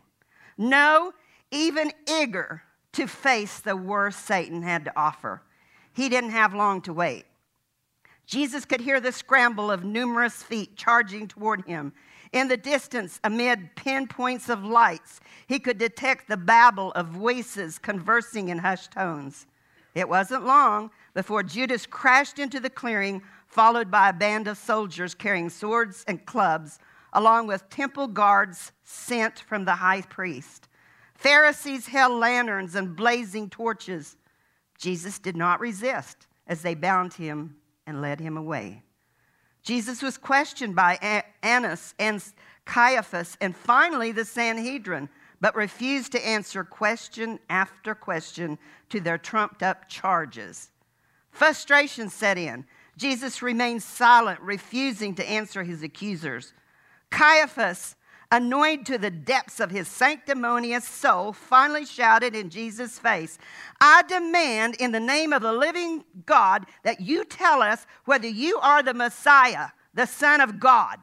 No, 0.57 1.13
even 1.51 1.91
eager 2.09 2.63
to 2.93 3.07
face 3.07 3.59
the 3.59 3.75
worst 3.75 4.25
Satan 4.25 4.63
had 4.63 4.85
to 4.85 4.99
offer. 4.99 5.41
He 5.93 6.09
didn't 6.09 6.31
have 6.31 6.53
long 6.53 6.81
to 6.81 6.93
wait. 6.93 7.25
Jesus 8.25 8.65
could 8.65 8.81
hear 8.81 8.99
the 8.99 9.11
scramble 9.11 9.71
of 9.71 9.83
numerous 9.83 10.43
feet 10.43 10.75
charging 10.75 11.27
toward 11.27 11.65
him. 11.65 11.93
In 12.33 12.49
the 12.49 12.57
distance, 12.57 13.21
amid 13.23 13.75
pinpoints 13.75 14.49
of 14.49 14.65
lights, 14.65 15.21
he 15.47 15.59
could 15.59 15.77
detect 15.77 16.27
the 16.27 16.35
babble 16.35 16.91
of 16.91 17.07
voices 17.07 17.79
conversing 17.79 18.49
in 18.49 18.57
hushed 18.57 18.91
tones. 18.91 19.47
It 19.95 20.09
wasn't 20.09 20.45
long 20.45 20.91
before 21.13 21.41
Judas 21.41 21.85
crashed 21.85 22.37
into 22.37 22.59
the 22.59 22.69
clearing, 22.69 23.23
followed 23.47 23.89
by 23.89 24.09
a 24.09 24.13
band 24.13 24.47
of 24.47 24.57
soldiers 24.57 25.15
carrying 25.15 25.49
swords 25.49 26.03
and 26.07 26.25
clubs, 26.25 26.79
along 27.13 27.47
with 27.47 27.69
temple 27.69 28.07
guards 28.07 28.73
sent 28.83 29.39
from 29.39 29.63
the 29.65 29.75
high 29.75 30.01
priest. 30.01 30.66
Pharisees 31.17 31.87
held 31.87 32.19
lanterns 32.19 32.75
and 32.75 32.95
blazing 32.95 33.49
torches. 33.49 34.15
Jesus 34.77 35.19
did 35.19 35.35
not 35.35 35.59
resist 35.59 36.27
as 36.45 36.61
they 36.61 36.75
bound 36.75 37.13
him 37.13 37.57
and 37.85 38.01
led 38.01 38.19
him 38.19 38.37
away. 38.37 38.83
Jesus 39.63 40.01
was 40.01 40.17
questioned 40.17 40.75
by 40.75 41.23
Annas 41.43 41.93
and 41.99 42.23
Caiaphas 42.65 43.35
and 43.41 43.55
finally 43.55 44.11
the 44.11 44.23
Sanhedrin, 44.23 45.09
but 45.41 45.55
refused 45.55 46.11
to 46.13 46.25
answer 46.25 46.63
question 46.63 47.39
after 47.49 47.93
question 47.93 48.57
to 48.89 48.99
their 49.01 49.17
trumped 49.17 49.63
up 49.63 49.89
charges. 49.89 50.69
Frustration 51.31 52.09
set 52.09 52.37
in. 52.37 52.65
Jesus 52.95 53.41
remained 53.41 53.83
silent, 53.83 54.39
refusing 54.39 55.15
to 55.15 55.29
answer 55.29 55.63
his 55.63 55.83
accusers. 55.83 56.53
Caiaphas 57.09 57.95
annoyed 58.31 58.85
to 58.85 58.97
the 58.97 59.11
depths 59.11 59.59
of 59.59 59.71
his 59.71 59.87
sanctimonious 59.87 60.85
soul, 60.85 61.33
finally 61.33 61.85
shouted 61.85 62.35
in 62.35 62.49
Jesus' 62.49 62.99
face, 62.99 63.37
I 63.79 64.03
demand 64.03 64.75
in 64.75 64.91
the 64.91 64.99
name 64.99 65.33
of 65.33 65.41
the 65.41 65.53
living 65.53 66.03
God 66.25 66.65
that 66.83 67.01
you 67.01 67.23
tell 67.23 67.61
us 67.61 67.85
whether 68.05 68.27
you 68.27 68.57
are 68.59 68.83
the 68.83 68.93
Messiah, 68.93 69.69
the 69.93 70.05
Son 70.05 70.41
of 70.41 70.59
God. 70.59 70.99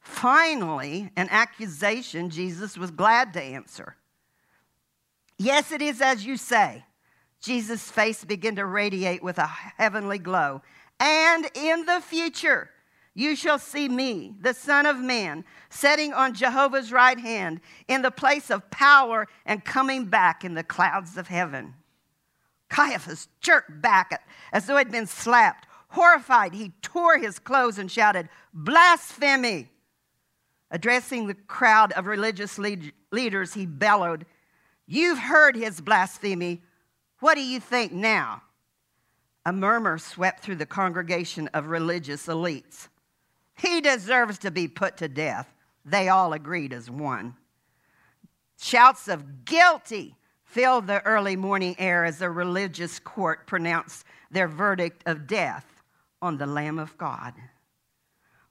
Finally, 0.00 1.10
an 1.16 1.28
accusation 1.30 2.28
Jesus 2.28 2.76
was 2.76 2.90
glad 2.90 3.32
to 3.34 3.42
answer. 3.42 3.96
Yes, 5.38 5.70
it 5.70 5.80
is 5.80 6.00
as 6.00 6.26
you 6.26 6.36
say. 6.36 6.84
Jesus' 7.40 7.90
face 7.90 8.24
began 8.24 8.56
to 8.56 8.64
radiate 8.64 9.22
with 9.22 9.38
a 9.38 9.46
heavenly 9.46 10.18
glow. 10.18 10.62
And 10.98 11.50
in 11.54 11.84
the 11.84 12.00
future, 12.00 12.70
you 13.14 13.36
shall 13.36 13.58
see 13.58 13.88
me, 13.88 14.34
the 14.40 14.54
Son 14.54 14.86
of 14.86 14.96
Man, 14.96 15.44
sitting 15.68 16.14
on 16.14 16.32
Jehovah's 16.32 16.92
right 16.92 17.18
hand 17.18 17.60
in 17.86 18.02
the 18.02 18.10
place 18.10 18.50
of 18.50 18.70
power 18.70 19.28
and 19.44 19.64
coming 19.64 20.06
back 20.06 20.44
in 20.44 20.54
the 20.54 20.64
clouds 20.64 21.18
of 21.18 21.28
heaven. 21.28 21.74
Caiaphas 22.70 23.28
jerked 23.42 23.82
back 23.82 24.26
as 24.50 24.66
though 24.66 24.78
he'd 24.78 24.90
been 24.90 25.06
slapped. 25.06 25.68
Horrified, 25.88 26.54
he 26.54 26.72
tore 26.80 27.18
his 27.18 27.38
clothes 27.38 27.78
and 27.78 27.90
shouted, 27.90 28.30
Blasphemy! 28.54 29.68
Addressing 30.70 31.26
the 31.26 31.34
crowd 31.34 31.92
of 31.92 32.06
religious 32.06 32.58
lead- 32.58 32.94
leaders, 33.10 33.52
he 33.52 33.66
bellowed, 33.66 34.24
You've 34.86 35.18
heard 35.18 35.54
his 35.54 35.82
blasphemy. 35.82 36.62
What 37.20 37.34
do 37.34 37.42
you 37.42 37.60
think 37.60 37.92
now? 37.92 38.42
A 39.44 39.52
murmur 39.52 39.98
swept 39.98 40.42
through 40.42 40.56
the 40.56 40.66
congregation 40.66 41.48
of 41.48 41.66
religious 41.66 42.26
elites. 42.26 42.88
He 43.62 43.80
deserves 43.80 44.38
to 44.38 44.50
be 44.50 44.66
put 44.66 44.96
to 44.96 45.08
death. 45.08 45.54
They 45.84 46.08
all 46.08 46.32
agreed 46.32 46.72
as 46.72 46.90
one. 46.90 47.36
Shouts 48.60 49.06
of 49.06 49.44
guilty 49.44 50.16
filled 50.44 50.88
the 50.88 51.00
early 51.06 51.36
morning 51.36 51.76
air 51.78 52.04
as 52.04 52.18
the 52.18 52.28
religious 52.28 52.98
court 52.98 53.46
pronounced 53.46 54.04
their 54.32 54.48
verdict 54.48 55.04
of 55.06 55.28
death 55.28 55.64
on 56.20 56.38
the 56.38 56.46
Lamb 56.46 56.80
of 56.80 56.98
God. 56.98 57.34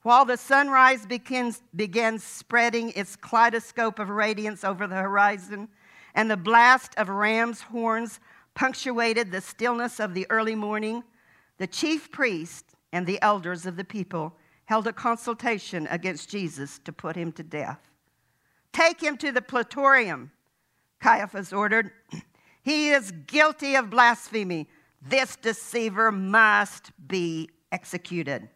While 0.03 0.24
the 0.24 0.38
sunrise 0.38 1.06
begins, 1.06 1.62
began 1.75 2.18
spreading 2.18 2.91
its 2.91 3.18
kaleidoscope 3.18 4.00
of 4.00 4.10
radiance 4.10 4.63
over 4.63 4.88
the 4.88 4.96
horizon, 4.96 5.68
and 6.15 6.32
the 6.32 6.38
blast 6.38 6.94
of 6.96 7.10
ram's 7.10 7.62
horns 7.62 8.22
punctuated 8.56 9.30
the 9.30 9.41
stillness 9.41 10.00
of 10.00 10.13
the 10.13 10.25
early 10.30 10.56
morning, 10.56 11.03
the 11.58 11.68
chief 11.68 12.12
priest 12.12 12.65
and 12.94 13.06
the 13.06 13.22
elders 13.22 13.65
of 13.65 13.75
the 13.75 13.84
people 13.84 14.38
held 14.71 14.87
a 14.87 14.93
consultation 14.93 15.85
against 15.91 16.29
Jesus 16.29 16.79
to 16.85 16.93
put 16.93 17.17
him 17.17 17.29
to 17.33 17.43
death. 17.43 17.81
Take 18.71 19.03
him 19.03 19.17
to 19.17 19.33
the 19.33 19.41
praetorium, 19.41 20.31
Caiaphas 21.01 21.51
ordered. 21.51 21.91
He 22.63 22.91
is 22.91 23.11
guilty 23.27 23.75
of 23.75 23.89
blasphemy. 23.89 24.69
This 25.01 25.35
deceiver 25.35 26.09
must 26.09 26.91
be 27.05 27.49
executed. 27.69 28.47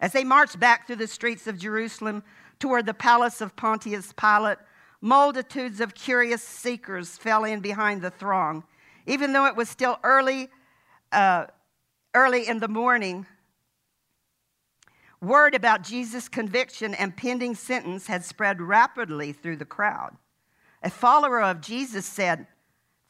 As 0.00 0.12
they 0.12 0.22
marched 0.22 0.60
back 0.60 0.86
through 0.86 0.96
the 0.96 1.06
streets 1.06 1.46
of 1.46 1.56
Jerusalem 1.56 2.22
toward 2.58 2.84
the 2.84 2.92
palace 2.92 3.40
of 3.40 3.56
Pontius 3.56 4.12
Pilate, 4.12 4.58
multitudes 5.00 5.80
of 5.80 5.94
curious 5.94 6.42
seekers 6.42 7.16
fell 7.16 7.44
in 7.44 7.60
behind 7.60 8.02
the 8.02 8.10
throng. 8.10 8.64
Even 9.06 9.32
though 9.32 9.46
it 9.46 9.56
was 9.56 9.70
still 9.70 9.98
early, 10.02 10.50
uh, 11.12 11.46
early 12.12 12.46
in 12.46 12.58
the 12.58 12.68
morning, 12.68 13.24
Word 15.20 15.54
about 15.54 15.82
Jesus' 15.82 16.28
conviction 16.28 16.94
and 16.94 17.16
pending 17.16 17.54
sentence 17.54 18.06
had 18.06 18.24
spread 18.24 18.60
rapidly 18.60 19.32
through 19.32 19.56
the 19.56 19.64
crowd. 19.66 20.16
A 20.82 20.88
follower 20.88 21.42
of 21.42 21.60
Jesus 21.60 22.06
said, 22.06 22.46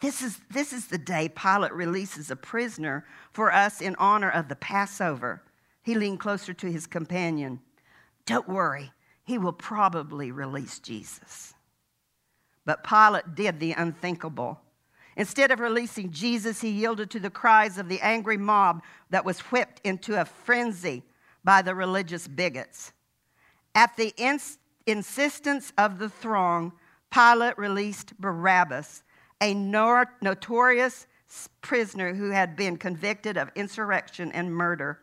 this 0.00 0.22
is, 0.22 0.40
this 0.50 0.72
is 0.72 0.86
the 0.86 0.98
day 0.98 1.28
Pilate 1.28 1.72
releases 1.72 2.30
a 2.30 2.36
prisoner 2.36 3.04
for 3.32 3.52
us 3.52 3.80
in 3.80 3.94
honor 3.96 4.30
of 4.30 4.48
the 4.48 4.56
Passover. 4.56 5.42
He 5.82 5.94
leaned 5.94 6.20
closer 6.20 6.54
to 6.54 6.72
his 6.72 6.86
companion. 6.86 7.60
Don't 8.26 8.48
worry, 8.48 8.92
he 9.24 9.38
will 9.38 9.52
probably 9.52 10.32
release 10.32 10.78
Jesus. 10.78 11.54
But 12.64 12.82
Pilate 12.82 13.34
did 13.34 13.60
the 13.60 13.72
unthinkable. 13.72 14.60
Instead 15.16 15.50
of 15.50 15.60
releasing 15.60 16.10
Jesus, 16.10 16.60
he 16.60 16.70
yielded 16.70 17.10
to 17.10 17.20
the 17.20 17.30
cries 17.30 17.78
of 17.78 17.88
the 17.88 18.00
angry 18.00 18.38
mob 18.38 18.82
that 19.10 19.24
was 19.24 19.40
whipped 19.40 19.80
into 19.84 20.20
a 20.20 20.24
frenzy 20.24 21.02
by 21.44 21.62
the 21.62 21.74
religious 21.74 22.28
bigots. 22.28 22.92
At 23.74 23.96
the 23.96 24.12
ins- 24.16 24.58
insistence 24.86 25.72
of 25.78 25.98
the 25.98 26.08
throng, 26.08 26.72
Pilate 27.10 27.58
released 27.58 28.18
Barabbas, 28.20 29.02
a 29.40 29.54
nor- 29.54 30.14
notorious 30.20 31.06
prisoner 31.60 32.14
who 32.14 32.30
had 32.30 32.56
been 32.56 32.76
convicted 32.76 33.36
of 33.36 33.50
insurrection 33.54 34.32
and 34.32 34.54
murder. 34.54 35.00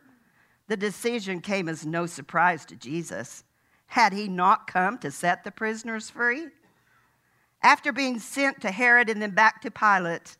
The 0.68 0.76
decision 0.76 1.40
came 1.40 1.68
as 1.68 1.86
no 1.86 2.06
surprise 2.06 2.64
to 2.66 2.76
Jesus. 2.76 3.44
Had 3.86 4.12
he 4.12 4.28
not 4.28 4.66
come 4.66 4.98
to 4.98 5.10
set 5.10 5.44
the 5.44 5.50
prisoners 5.50 6.10
free? 6.10 6.48
After 7.62 7.90
being 7.90 8.18
sent 8.18 8.60
to 8.60 8.70
Herod 8.70 9.08
and 9.08 9.20
then 9.20 9.30
back 9.30 9.62
to 9.62 9.70
Pilate, 9.70 10.36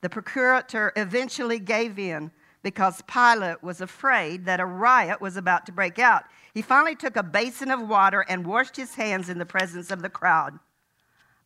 the 0.00 0.10
procurator 0.10 0.92
eventually 0.96 1.58
gave 1.58 1.98
in 1.98 2.32
because 2.62 3.02
Pilate 3.02 3.62
was 3.62 3.80
afraid 3.80 4.44
that 4.44 4.60
a 4.60 4.66
riot 4.66 5.20
was 5.20 5.36
about 5.36 5.66
to 5.66 5.72
break 5.72 5.98
out. 5.98 6.24
He 6.52 6.62
finally 6.62 6.94
took 6.94 7.16
a 7.16 7.22
basin 7.22 7.70
of 7.70 7.88
water 7.88 8.24
and 8.28 8.46
washed 8.46 8.76
his 8.76 8.94
hands 8.94 9.28
in 9.28 9.38
the 9.38 9.46
presence 9.46 9.90
of 9.90 10.02
the 10.02 10.10
crowd. 10.10 10.58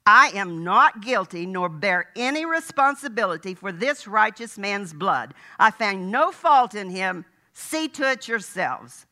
I 0.07 0.29
am 0.35 0.65
not 0.65 1.01
guilty 1.01 1.47
nor 1.47 1.69
bear 1.69 2.11
any 2.15 2.45
responsibility 2.45 3.55
for 3.55 3.73
this 3.73 4.07
righteous 4.07 4.59
man's 4.59 4.93
blood. 4.93 5.33
I 5.59 5.71
find 5.71 6.11
no 6.11 6.31
fault 6.31 6.75
in 6.75 6.91
him. 6.91 7.25
See 7.53 7.89
to 7.89 8.11
it 8.11 8.29
yourselves. 8.29 9.07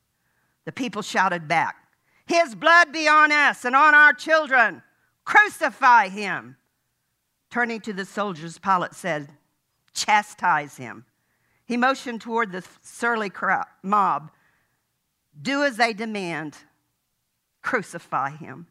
The 0.65 0.73
people 0.73 1.03
shouted 1.03 1.49
back, 1.49 1.77
His 2.27 2.55
blood 2.55 2.93
be 2.93 3.09
on 3.09 3.33
us 3.33 3.65
and 3.65 3.75
on 3.75 3.95
our 3.95 4.13
children. 4.13 4.83
Crucify 5.25 6.09
him. 6.09 6.57
Turning 7.51 7.81
to 7.81 7.93
the 7.93 8.05
soldiers, 8.05 8.59
Pilate 8.59 8.95
said, 8.95 9.29
Chastise 9.95 10.77
him. 10.77 11.05
He 11.65 11.77
motioned 11.77 12.21
toward 12.21 12.53
the 12.53 12.65
surly 12.83 13.31
crowd, 13.31 13.67
mob. 13.83 14.31
Do 15.41 15.65
as 15.65 15.77
they 15.77 15.93
demand, 15.93 16.59
crucify 17.63 18.31
him. 18.31 18.67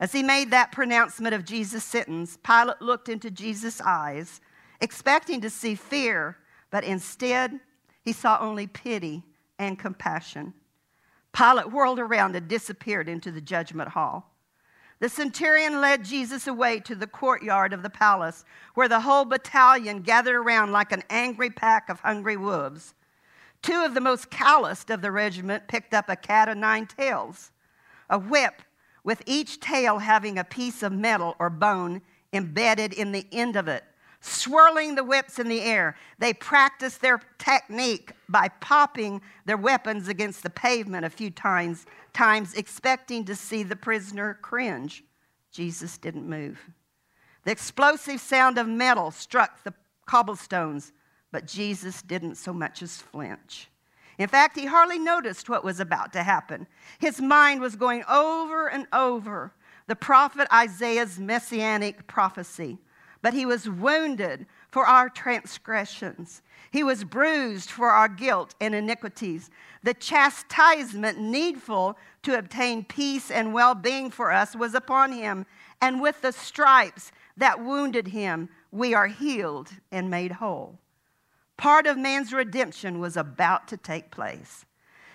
As 0.00 0.12
he 0.12 0.22
made 0.22 0.50
that 0.50 0.72
pronouncement 0.72 1.34
of 1.34 1.44
Jesus' 1.44 1.84
sentence, 1.84 2.38
Pilate 2.42 2.80
looked 2.80 3.08
into 3.08 3.30
Jesus' 3.30 3.80
eyes, 3.82 4.40
expecting 4.80 5.40
to 5.42 5.50
see 5.50 5.74
fear, 5.74 6.38
but 6.70 6.84
instead 6.84 7.60
He 8.02 8.12
saw 8.12 8.38
only 8.40 8.66
pity 8.66 9.24
and 9.58 9.78
compassion. 9.78 10.54
Pilate 11.32 11.70
whirled 11.70 11.98
around 11.98 12.34
and 12.34 12.48
disappeared 12.48 13.08
into 13.08 13.30
the 13.30 13.40
judgment 13.40 13.90
hall. 13.90 14.29
The 15.00 15.08
centurion 15.08 15.80
led 15.80 16.04
Jesus 16.04 16.46
away 16.46 16.78
to 16.80 16.94
the 16.94 17.06
courtyard 17.06 17.72
of 17.72 17.82
the 17.82 17.90
palace, 17.90 18.44
where 18.74 18.88
the 18.88 19.00
whole 19.00 19.24
battalion 19.24 20.02
gathered 20.02 20.36
around 20.36 20.72
like 20.72 20.92
an 20.92 21.02
angry 21.08 21.50
pack 21.50 21.88
of 21.88 22.00
hungry 22.00 22.36
wolves. 22.36 22.94
Two 23.62 23.82
of 23.84 23.94
the 23.94 24.00
most 24.00 24.30
calloused 24.30 24.90
of 24.90 25.00
the 25.00 25.10
regiment 25.10 25.68
picked 25.68 25.94
up 25.94 26.08
a 26.08 26.16
cat 26.16 26.48
o' 26.48 26.54
nine 26.54 26.86
tails, 26.86 27.50
a 28.08 28.18
whip 28.18 28.62
with 29.02 29.22
each 29.26 29.58
tail 29.58 29.98
having 29.98 30.38
a 30.38 30.44
piece 30.44 30.82
of 30.82 30.92
metal 30.92 31.34
or 31.38 31.48
bone 31.48 32.02
embedded 32.32 32.92
in 32.92 33.12
the 33.12 33.26
end 33.32 33.56
of 33.56 33.68
it 33.68 33.84
swirling 34.20 34.94
the 34.94 35.04
whips 35.04 35.38
in 35.38 35.48
the 35.48 35.62
air. 35.62 35.96
They 36.18 36.32
practiced 36.32 37.00
their 37.00 37.20
technique 37.38 38.12
by 38.28 38.48
popping 38.48 39.22
their 39.46 39.56
weapons 39.56 40.08
against 40.08 40.42
the 40.42 40.50
pavement 40.50 41.04
a 41.04 41.10
few 41.10 41.30
times, 41.30 41.86
times 42.12 42.54
expecting 42.54 43.24
to 43.24 43.34
see 43.34 43.62
the 43.62 43.76
prisoner 43.76 44.38
cringe. 44.42 45.04
Jesus 45.50 45.98
didn't 45.98 46.28
move. 46.28 46.58
The 47.44 47.52
explosive 47.52 48.20
sound 48.20 48.58
of 48.58 48.68
metal 48.68 49.10
struck 49.10 49.64
the 49.64 49.74
cobblestones, 50.06 50.92
but 51.32 51.46
Jesus 51.46 52.02
didn't 52.02 52.34
so 52.34 52.52
much 52.52 52.82
as 52.82 52.98
flinch. 52.98 53.68
In 54.18 54.28
fact, 54.28 54.58
he 54.58 54.66
hardly 54.66 54.98
noticed 54.98 55.48
what 55.48 55.64
was 55.64 55.80
about 55.80 56.12
to 56.12 56.22
happen. 56.22 56.66
His 56.98 57.22
mind 57.22 57.62
was 57.62 57.74
going 57.74 58.04
over 58.04 58.68
and 58.68 58.86
over 58.92 59.54
the 59.86 59.96
prophet 59.96 60.46
Isaiah's 60.52 61.18
messianic 61.18 62.06
prophecy 62.06 62.78
but 63.22 63.34
he 63.34 63.44
was 63.44 63.68
wounded 63.68 64.46
for 64.68 64.86
our 64.86 65.08
transgressions. 65.08 66.42
He 66.70 66.82
was 66.82 67.04
bruised 67.04 67.70
for 67.70 67.90
our 67.90 68.08
guilt 68.08 68.54
and 68.60 68.74
iniquities. 68.74 69.50
The 69.82 69.94
chastisement 69.94 71.18
needful 71.18 71.98
to 72.22 72.38
obtain 72.38 72.84
peace 72.84 73.30
and 73.30 73.52
well 73.52 73.74
being 73.74 74.10
for 74.10 74.30
us 74.30 74.54
was 74.54 74.74
upon 74.74 75.12
him, 75.12 75.46
and 75.80 76.00
with 76.00 76.20
the 76.20 76.32
stripes 76.32 77.12
that 77.36 77.64
wounded 77.64 78.08
him, 78.08 78.48
we 78.70 78.94
are 78.94 79.08
healed 79.08 79.70
and 79.90 80.10
made 80.10 80.32
whole. 80.32 80.78
Part 81.56 81.86
of 81.86 81.98
man's 81.98 82.32
redemption 82.32 83.00
was 83.00 83.16
about 83.16 83.68
to 83.68 83.76
take 83.76 84.10
place. 84.10 84.64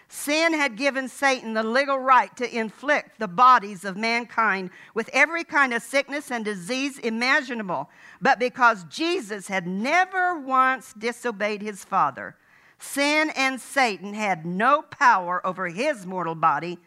Sin 0.08 0.54
had 0.54 0.78
given 0.78 1.08
Satan 1.08 1.54
the 1.54 1.64
legal 1.64 1.98
right 1.98 2.36
to 2.38 2.58
inflict 2.58 3.20
the 3.20 3.28
bodies 3.28 3.84
of 3.84 3.98
mankind 3.98 4.70
with 4.94 5.10
every 5.14 5.44
kind 5.44 5.74
of 5.74 5.82
sickness 5.82 6.32
and 6.32 6.46
disease 6.46 7.00
imaginable. 7.00 7.90
But 8.22 8.40
because 8.40 8.84
Jesus 8.86 9.48
had 9.48 9.68
never 9.68 10.40
once 10.40 10.94
disobeyed 10.94 11.62
his 11.62 11.84
Father, 11.84 12.36
sin 12.78 13.32
and 13.36 13.60
Satan 13.60 14.14
had 14.14 14.46
no 14.46 14.84
power 14.84 15.46
over 15.46 15.68
his 15.68 16.06
mortal 16.06 16.36
body, 16.36 16.78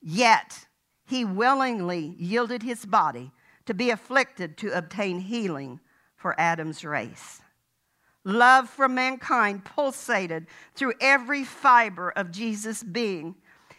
yet 0.00 0.66
he 1.04 1.24
willingly 1.24 2.14
yielded 2.18 2.62
his 2.62 2.86
body 2.86 3.32
to 3.66 3.74
be 3.74 3.90
afflicted 3.90 4.56
to 4.58 4.76
obtain 4.76 5.20
healing 5.20 5.80
for 6.16 6.38
Adam's 6.38 6.84
race. 6.84 7.40
Love 8.24 8.68
for 8.68 8.88
mankind 8.88 9.64
pulsated 9.64 10.46
through 10.74 10.92
every 11.00 11.44
fiber 11.44 12.10
of 12.10 12.30
Jesus' 12.30 12.82
being. 12.82 13.34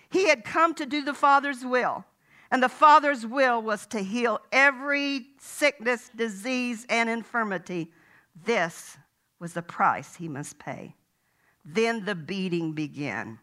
He 0.09 0.27
had 0.27 0.43
come 0.43 0.73
to 0.75 0.85
do 0.85 1.03
the 1.03 1.13
Father's 1.13 1.63
will, 1.63 2.05
and 2.49 2.61
the 2.61 2.69
Father's 2.69 3.25
will 3.25 3.61
was 3.61 3.85
to 3.87 3.99
heal 3.99 4.41
every 4.51 5.27
sickness, 5.39 6.09
disease, 6.15 6.85
and 6.89 7.09
infirmity. 7.09 7.91
This 8.45 8.97
was 9.39 9.53
the 9.53 9.61
price 9.61 10.15
he 10.15 10.27
must 10.27 10.59
pay. 10.59 10.95
Then 11.63 12.05
the 12.05 12.15
beating 12.15 12.73
began. 12.73 13.39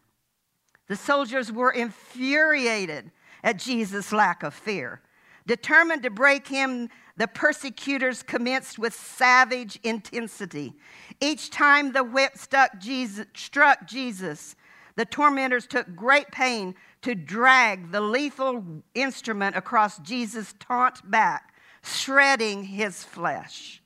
The 0.87 0.95
soldiers 0.95 1.51
were 1.51 1.71
infuriated 1.71 3.11
at 3.43 3.57
Jesus' 3.57 4.11
lack 4.11 4.43
of 4.43 4.53
fear. 4.53 5.01
Determined 5.47 6.03
to 6.03 6.09
break 6.09 6.47
him 6.47 6.89
the 7.19 7.27
persecutors 7.27 8.23
commenced 8.23 8.79
with 8.79 8.93
savage 8.93 9.77
intensity. 9.83 10.73
Each 11.19 11.49
time 11.49 11.91
the 11.91 12.03
whip 12.03 12.37
Jesus, 12.79 13.25
struck 13.35 13.85
Jesus, 13.85 14.55
the 14.95 15.03
tormentors 15.03 15.67
took 15.67 15.93
great 15.97 16.31
pain 16.31 16.75
to 17.01 17.15
drag 17.15 17.91
the 17.91 17.99
lethal 17.99 18.63
instrument 18.95 19.57
across 19.57 19.99
Jesus' 19.99 20.55
taunt 20.61 21.11
back, 21.11 21.53
shredding 21.83 22.63
his 22.63 23.03
flesh. 23.03 23.83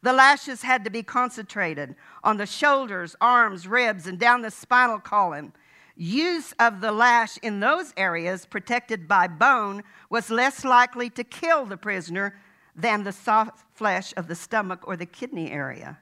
The 0.00 0.14
lashes 0.14 0.62
had 0.62 0.82
to 0.84 0.90
be 0.90 1.02
concentrated 1.02 1.94
on 2.24 2.38
the 2.38 2.46
shoulders, 2.46 3.14
arms, 3.20 3.68
ribs, 3.68 4.06
and 4.06 4.18
down 4.18 4.40
the 4.40 4.50
spinal 4.50 4.98
column. 4.98 5.52
Use 5.94 6.54
of 6.58 6.80
the 6.80 6.90
lash 6.90 7.36
in 7.42 7.60
those 7.60 7.92
areas 7.98 8.46
protected 8.46 9.06
by 9.06 9.28
bone 9.28 9.82
was 10.08 10.30
less 10.30 10.64
likely 10.64 11.10
to 11.10 11.22
kill 11.22 11.66
the 11.66 11.76
prisoner 11.76 12.34
than 12.74 13.04
the 13.04 13.12
soft 13.12 13.64
flesh 13.74 14.14
of 14.16 14.28
the 14.28 14.34
stomach 14.34 14.86
or 14.86 14.96
the 14.96 15.06
kidney 15.06 15.50
area. 15.50 15.98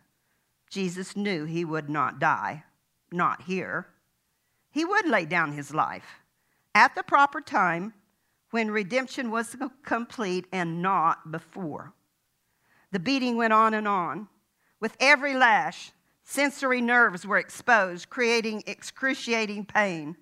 Jesus 0.71 1.17
knew 1.17 1.45
he 1.45 1.65
would 1.65 1.91
not 1.91 2.19
die, 2.19 2.65
not 3.11 3.43
here. 3.43 3.89
He 4.71 4.85
would 4.85 5.09
lay 5.09 5.25
down 5.25 5.53
his 5.53 5.75
life 5.75 6.21
at 6.75 6.95
the 6.95 7.03
proper 7.03 7.41
time 7.41 7.95
when 8.51 8.71
redemption 8.71 9.31
was 9.31 9.57
complete 9.85 10.47
and 10.53 10.83
not 10.83 11.31
before. 11.31 11.93
The 12.93 13.01
beating 13.01 13.37
went 13.37 13.53
on 13.53 13.75
and 13.75 13.87
on. 13.87 14.29
With 14.81 14.97
every 14.99 15.35
lash, 15.35 15.93
sensory 16.25 16.81
nerves 16.81 17.27
were 17.27 17.39
exposed, 17.39 18.09
creating 18.11 18.65
excruciating 18.67 19.67
pain. 19.67 20.17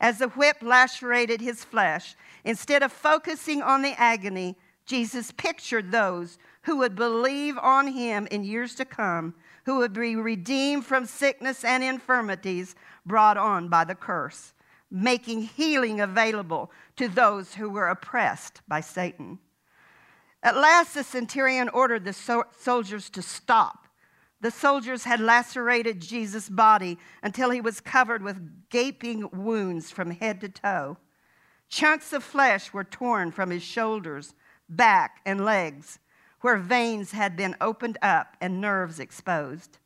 As 0.00 0.18
the 0.18 0.28
whip 0.28 0.58
lacerated 0.62 1.40
his 1.40 1.64
flesh, 1.64 2.14
instead 2.44 2.82
of 2.82 2.92
focusing 2.92 3.62
on 3.62 3.82
the 3.82 3.98
agony, 3.98 4.56
Jesus 4.88 5.30
pictured 5.32 5.90
those 5.90 6.38
who 6.62 6.78
would 6.78 6.96
believe 6.96 7.58
on 7.58 7.88
him 7.88 8.26
in 8.30 8.42
years 8.42 8.74
to 8.76 8.86
come, 8.86 9.34
who 9.66 9.76
would 9.76 9.92
be 9.92 10.16
redeemed 10.16 10.86
from 10.86 11.04
sickness 11.04 11.62
and 11.62 11.84
infirmities 11.84 12.74
brought 13.04 13.36
on 13.36 13.68
by 13.68 13.84
the 13.84 13.94
curse, 13.94 14.54
making 14.90 15.42
healing 15.42 16.00
available 16.00 16.72
to 16.96 17.06
those 17.06 17.54
who 17.54 17.68
were 17.68 17.88
oppressed 17.88 18.62
by 18.66 18.80
Satan. 18.80 19.38
At 20.42 20.56
last, 20.56 20.94
the 20.94 21.04
centurion 21.04 21.68
ordered 21.68 22.06
the 22.06 22.14
so- 22.14 22.46
soldiers 22.58 23.10
to 23.10 23.20
stop. 23.20 23.88
The 24.40 24.50
soldiers 24.50 25.04
had 25.04 25.20
lacerated 25.20 26.00
Jesus' 26.00 26.48
body 26.48 26.96
until 27.22 27.50
he 27.50 27.60
was 27.60 27.80
covered 27.80 28.22
with 28.22 28.68
gaping 28.70 29.28
wounds 29.32 29.90
from 29.90 30.12
head 30.12 30.40
to 30.40 30.48
toe. 30.48 30.96
Chunks 31.68 32.14
of 32.14 32.24
flesh 32.24 32.72
were 32.72 32.84
torn 32.84 33.32
from 33.32 33.50
his 33.50 33.62
shoulders 33.62 34.34
back, 34.68 35.20
and 35.24 35.44
legs, 35.44 35.98
where 36.40 36.56
veins 36.56 37.12
had 37.12 37.36
been 37.36 37.56
opened 37.60 37.98
up 38.02 38.36
and 38.40 38.60
nerves 38.60 39.00
exposed. 39.00 39.78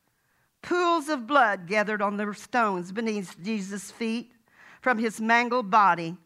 Pools 0.63 1.09
of 1.09 1.27
blood 1.27 1.67
gathered 1.67 2.01
on 2.03 2.17
the 2.17 2.33
stones 2.35 2.93
beneath 2.93 3.37
Jesus' 3.43 3.91
feet 3.91 4.33
from 4.81 4.99
his 4.99 5.21
mangled 5.21 5.71
body 5.71 6.17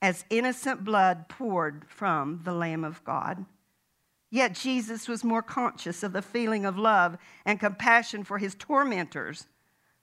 as 0.00 0.24
innocent 0.30 0.84
blood 0.84 1.28
poured 1.28 1.84
from 1.88 2.40
the 2.44 2.52
Lamb 2.52 2.84
of 2.84 3.04
God. 3.04 3.44
Yet 4.30 4.54
Jesus 4.54 5.08
was 5.08 5.22
more 5.22 5.42
conscious 5.42 6.02
of 6.02 6.12
the 6.12 6.22
feeling 6.22 6.64
of 6.64 6.78
love 6.78 7.18
and 7.44 7.60
compassion 7.60 8.24
for 8.24 8.38
his 8.38 8.54
tormentors 8.54 9.46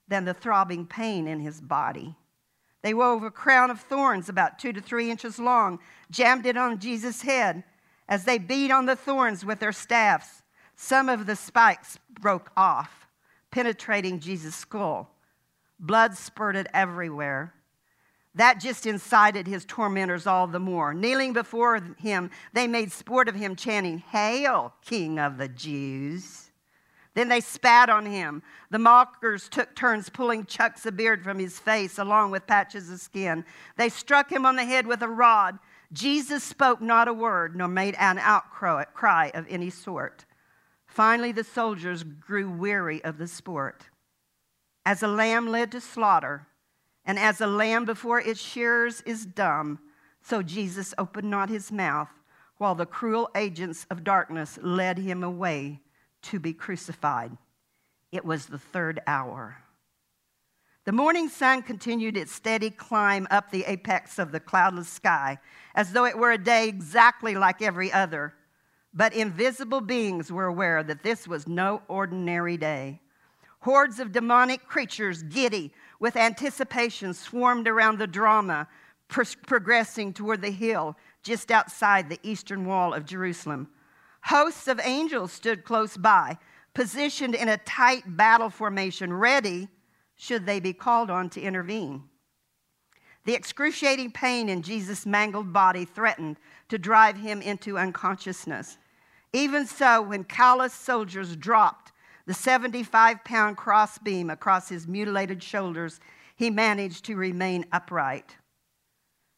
than 0.06 0.24
the 0.24 0.34
throbbing 0.34 0.86
pain 0.86 1.26
in 1.26 1.40
his 1.40 1.60
body. 1.60 2.14
They 2.82 2.94
wove 2.94 3.22
a 3.22 3.30
crown 3.30 3.70
of 3.70 3.80
thorns 3.80 4.28
about 4.28 4.58
two 4.58 4.72
to 4.72 4.80
three 4.80 5.10
inches 5.10 5.38
long, 5.38 5.80
jammed 6.10 6.46
it 6.46 6.56
on 6.56 6.78
Jesus' 6.78 7.22
head, 7.22 7.64
as 8.10 8.24
they 8.24 8.38
beat 8.38 8.72
on 8.72 8.86
the 8.86 8.96
thorns 8.96 9.44
with 9.44 9.60
their 9.60 9.72
staffs, 9.72 10.42
some 10.74 11.08
of 11.08 11.26
the 11.26 11.36
spikes 11.36 11.98
broke 12.20 12.50
off, 12.56 13.06
penetrating 13.50 14.18
Jesus' 14.18 14.56
skull. 14.56 15.14
Blood 15.78 16.16
spurted 16.16 16.66
everywhere. 16.74 17.54
That 18.34 18.60
just 18.60 18.86
incited 18.86 19.46
his 19.46 19.64
tormentors 19.64 20.26
all 20.26 20.46
the 20.46 20.60
more. 20.60 20.92
Kneeling 20.92 21.32
before 21.32 21.80
him, 21.98 22.30
they 22.52 22.66
made 22.66 22.92
sport 22.92 23.28
of 23.28 23.34
him, 23.34 23.56
chanting, 23.56 23.98
Hail, 23.98 24.74
King 24.84 25.18
of 25.18 25.38
the 25.38 25.48
Jews. 25.48 26.50
Then 27.14 27.28
they 27.28 27.40
spat 27.40 27.90
on 27.90 28.06
him. 28.06 28.42
The 28.70 28.78
mockers 28.78 29.48
took 29.48 29.74
turns 29.74 30.08
pulling 30.08 30.46
chunks 30.46 30.86
of 30.86 30.96
beard 30.96 31.24
from 31.24 31.38
his 31.38 31.58
face 31.58 31.98
along 31.98 32.30
with 32.30 32.46
patches 32.46 32.90
of 32.90 33.00
skin. 33.00 33.44
They 33.76 33.88
struck 33.88 34.30
him 34.30 34.46
on 34.46 34.56
the 34.56 34.64
head 34.64 34.86
with 34.86 35.02
a 35.02 35.08
rod. 35.08 35.58
Jesus 35.92 36.44
spoke 36.44 36.80
not 36.80 37.08
a 37.08 37.12
word, 37.12 37.56
nor 37.56 37.68
made 37.68 37.96
an 37.96 38.18
outcry 38.18 39.30
of 39.34 39.46
any 39.48 39.70
sort. 39.70 40.24
Finally, 40.86 41.32
the 41.32 41.44
soldiers 41.44 42.02
grew 42.02 42.50
weary 42.50 43.02
of 43.04 43.18
the 43.18 43.26
sport. 43.26 43.84
As 44.86 45.02
a 45.02 45.08
lamb 45.08 45.48
led 45.48 45.72
to 45.72 45.80
slaughter, 45.80 46.46
and 47.04 47.18
as 47.18 47.40
a 47.40 47.46
lamb 47.46 47.84
before 47.84 48.20
its 48.20 48.40
shearers 48.40 49.00
is 49.02 49.26
dumb, 49.26 49.78
so 50.22 50.42
Jesus 50.42 50.94
opened 50.98 51.30
not 51.30 51.48
his 51.48 51.72
mouth, 51.72 52.10
while 52.58 52.74
the 52.74 52.86
cruel 52.86 53.30
agents 53.34 53.86
of 53.90 54.04
darkness 54.04 54.58
led 54.62 54.98
him 54.98 55.24
away 55.24 55.80
to 56.22 56.38
be 56.38 56.52
crucified. 56.52 57.36
It 58.12 58.24
was 58.24 58.46
the 58.46 58.58
third 58.58 59.00
hour. 59.06 59.56
The 60.90 60.96
morning 60.96 61.28
sun 61.28 61.62
continued 61.62 62.16
its 62.16 62.32
steady 62.32 62.68
climb 62.68 63.28
up 63.30 63.52
the 63.52 63.62
apex 63.62 64.18
of 64.18 64.32
the 64.32 64.40
cloudless 64.40 64.88
sky, 64.88 65.38
as 65.76 65.92
though 65.92 66.04
it 66.04 66.18
were 66.18 66.32
a 66.32 66.36
day 66.36 66.66
exactly 66.66 67.36
like 67.36 67.62
every 67.62 67.92
other. 67.92 68.34
But 68.92 69.14
invisible 69.14 69.82
beings 69.82 70.32
were 70.32 70.46
aware 70.46 70.82
that 70.82 71.04
this 71.04 71.28
was 71.28 71.46
no 71.46 71.82
ordinary 71.86 72.56
day. 72.56 73.00
Hordes 73.60 74.00
of 74.00 74.10
demonic 74.10 74.66
creatures, 74.66 75.22
giddy 75.22 75.72
with 76.00 76.16
anticipation, 76.16 77.14
swarmed 77.14 77.68
around 77.68 78.00
the 78.00 78.08
drama, 78.08 78.66
progressing 79.06 80.12
toward 80.12 80.42
the 80.42 80.50
hill 80.50 80.96
just 81.22 81.52
outside 81.52 82.08
the 82.08 82.18
eastern 82.24 82.64
wall 82.64 82.94
of 82.94 83.06
Jerusalem. 83.06 83.68
Hosts 84.22 84.66
of 84.66 84.80
angels 84.82 85.30
stood 85.30 85.62
close 85.62 85.96
by, 85.96 86.36
positioned 86.74 87.36
in 87.36 87.48
a 87.48 87.58
tight 87.58 88.16
battle 88.16 88.50
formation, 88.50 89.12
ready 89.12 89.68
should 90.20 90.44
they 90.44 90.60
be 90.60 90.74
called 90.74 91.08
on 91.08 91.30
to 91.30 91.40
intervene. 91.40 92.02
The 93.24 93.34
excruciating 93.34 94.12
pain 94.12 94.50
in 94.50 94.60
Jesus' 94.60 95.06
mangled 95.06 95.50
body 95.50 95.86
threatened 95.86 96.36
to 96.68 96.76
drive 96.76 97.16
him 97.16 97.40
into 97.40 97.78
unconsciousness. 97.78 98.76
Even 99.32 99.66
so, 99.66 100.02
when 100.02 100.24
callous 100.24 100.74
soldiers 100.74 101.36
dropped 101.36 101.92
the 102.26 102.34
75 102.34 103.24
pound 103.24 103.56
crossbeam 103.56 104.28
across 104.28 104.68
his 104.68 104.86
mutilated 104.86 105.42
shoulders, 105.42 106.00
he 106.36 106.50
managed 106.50 107.06
to 107.06 107.16
remain 107.16 107.64
upright. 107.72 108.36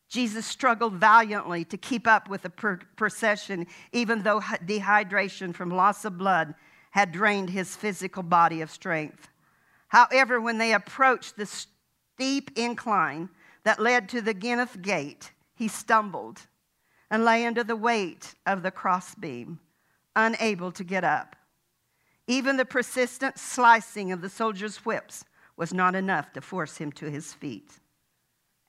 Jesus 0.09 0.47
struggled 0.47 0.95
valiantly 0.95 1.64
to 1.66 1.77
keep 1.77 2.09
up 2.09 2.29
with 2.29 2.42
the 2.42 2.51
procession, 2.97 3.68
even 3.92 4.25
though 4.25 4.40
dehydration 4.40 5.55
from 5.55 5.71
loss 5.71 6.05
of 6.05 6.18
blood 6.18 6.55
had 6.90 7.12
drained 7.12 7.51
his 7.51 7.77
physical 7.77 8.25
body 8.25 8.61
of 8.61 8.71
strength. 8.71 9.29
However, 9.92 10.40
when 10.40 10.57
they 10.57 10.72
approached 10.72 11.37
the 11.37 11.44
steep 11.44 12.50
incline 12.57 13.28
that 13.64 13.78
led 13.78 14.09
to 14.09 14.22
the 14.22 14.33
Gennath 14.33 14.81
gate, 14.81 15.33
he 15.55 15.68
stumbled 15.68 16.40
and 17.11 17.26
lay 17.26 17.44
under 17.44 17.62
the 17.62 17.76
weight 17.76 18.35
of 18.46 18.62
the 18.62 18.70
crossbeam, 18.70 19.61
unable 20.16 20.72
to 20.72 20.83
get 20.83 21.05
up. 21.05 21.37
Even 22.26 22.57
the 22.57 22.64
persistent 22.64 23.38
slicing 23.38 24.11
of 24.11 24.22
the 24.22 24.31
soldiers' 24.31 24.78
whips 24.87 25.26
was 25.59 25.74
not 25.74 25.94
enough 25.94 26.33
to 26.33 26.40
force 26.40 26.78
him 26.78 26.90
to 26.92 27.11
his 27.11 27.35
feet. 27.35 27.78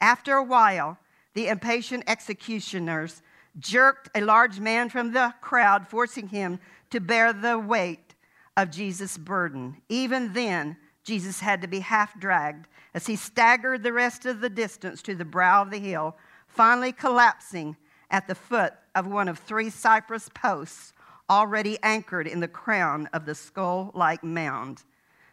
After 0.01 0.33
a 0.33 0.43
while, 0.43 0.97
the 1.35 1.47
impatient 1.47 2.03
executioners 2.05 3.21
jerked 3.57 4.09
a 4.13 4.19
large 4.19 4.59
man 4.59 4.89
from 4.89 5.13
the 5.13 5.33
crowd, 5.39 5.87
forcing 5.87 6.27
him 6.27 6.59
to 6.89 6.99
bear 6.99 7.31
the 7.31 7.57
weight 7.57 8.13
of 8.57 8.71
Jesus' 8.71 9.17
burden. 9.17 9.81
Even 9.87 10.33
then, 10.33 10.75
Jesus 11.03 11.39
had 11.39 11.61
to 11.61 11.67
be 11.67 11.79
half 11.79 12.17
dragged 12.19 12.67
as 12.93 13.07
he 13.07 13.15
staggered 13.15 13.83
the 13.83 13.93
rest 13.93 14.25
of 14.25 14.39
the 14.39 14.49
distance 14.49 15.01
to 15.03 15.15
the 15.15 15.25
brow 15.25 15.61
of 15.61 15.71
the 15.71 15.79
hill, 15.79 16.15
finally 16.47 16.91
collapsing 16.91 17.75
at 18.09 18.27
the 18.27 18.35
foot 18.35 18.73
of 18.95 19.07
one 19.07 19.27
of 19.27 19.39
three 19.39 19.69
cypress 19.69 20.29
posts 20.29 20.93
already 21.29 21.77
anchored 21.83 22.27
in 22.27 22.39
the 22.39 22.47
crown 22.47 23.09
of 23.13 23.25
the 23.25 23.35
skull 23.35 23.91
like 23.93 24.23
mound. 24.23 24.83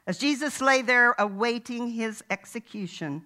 As 0.07 0.19
Jesus 0.19 0.61
lay 0.61 0.83
there 0.83 1.15
awaiting 1.19 1.91
his 1.91 2.25
execution, 2.31 3.25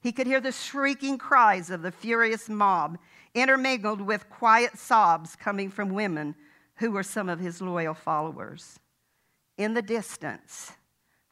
he 0.00 0.12
could 0.12 0.26
hear 0.26 0.40
the 0.40 0.52
shrieking 0.52 1.18
cries 1.18 1.70
of 1.70 1.82
the 1.82 1.92
furious 1.92 2.48
mob, 2.48 2.98
intermingled 3.34 4.00
with 4.00 4.30
quiet 4.30 4.78
sobs 4.78 5.36
coming 5.36 5.70
from 5.70 5.90
women 5.90 6.34
who 6.76 6.90
were 6.90 7.02
some 7.02 7.28
of 7.28 7.40
his 7.40 7.60
loyal 7.60 7.94
followers. 7.94 8.78
In 9.56 9.74
the 9.74 9.82
distance, 9.82 10.72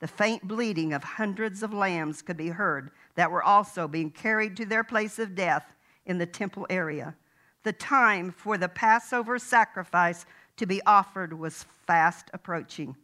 the 0.00 0.08
faint 0.08 0.46
bleating 0.46 0.92
of 0.92 1.02
hundreds 1.02 1.62
of 1.62 1.72
lambs 1.72 2.22
could 2.22 2.36
be 2.36 2.48
heard 2.48 2.90
that 3.14 3.30
were 3.30 3.42
also 3.42 3.88
being 3.88 4.10
carried 4.10 4.56
to 4.56 4.66
their 4.66 4.84
place 4.84 5.18
of 5.18 5.34
death 5.34 5.74
in 6.06 6.18
the 6.18 6.26
temple 6.26 6.66
area. 6.70 7.16
The 7.64 7.72
time 7.72 8.30
for 8.30 8.56
the 8.56 8.68
Passover 8.68 9.38
sacrifice 9.38 10.24
to 10.56 10.66
be 10.66 10.80
offered 10.86 11.38
was 11.38 11.66
fast 11.86 12.30
approaching. 12.32 12.96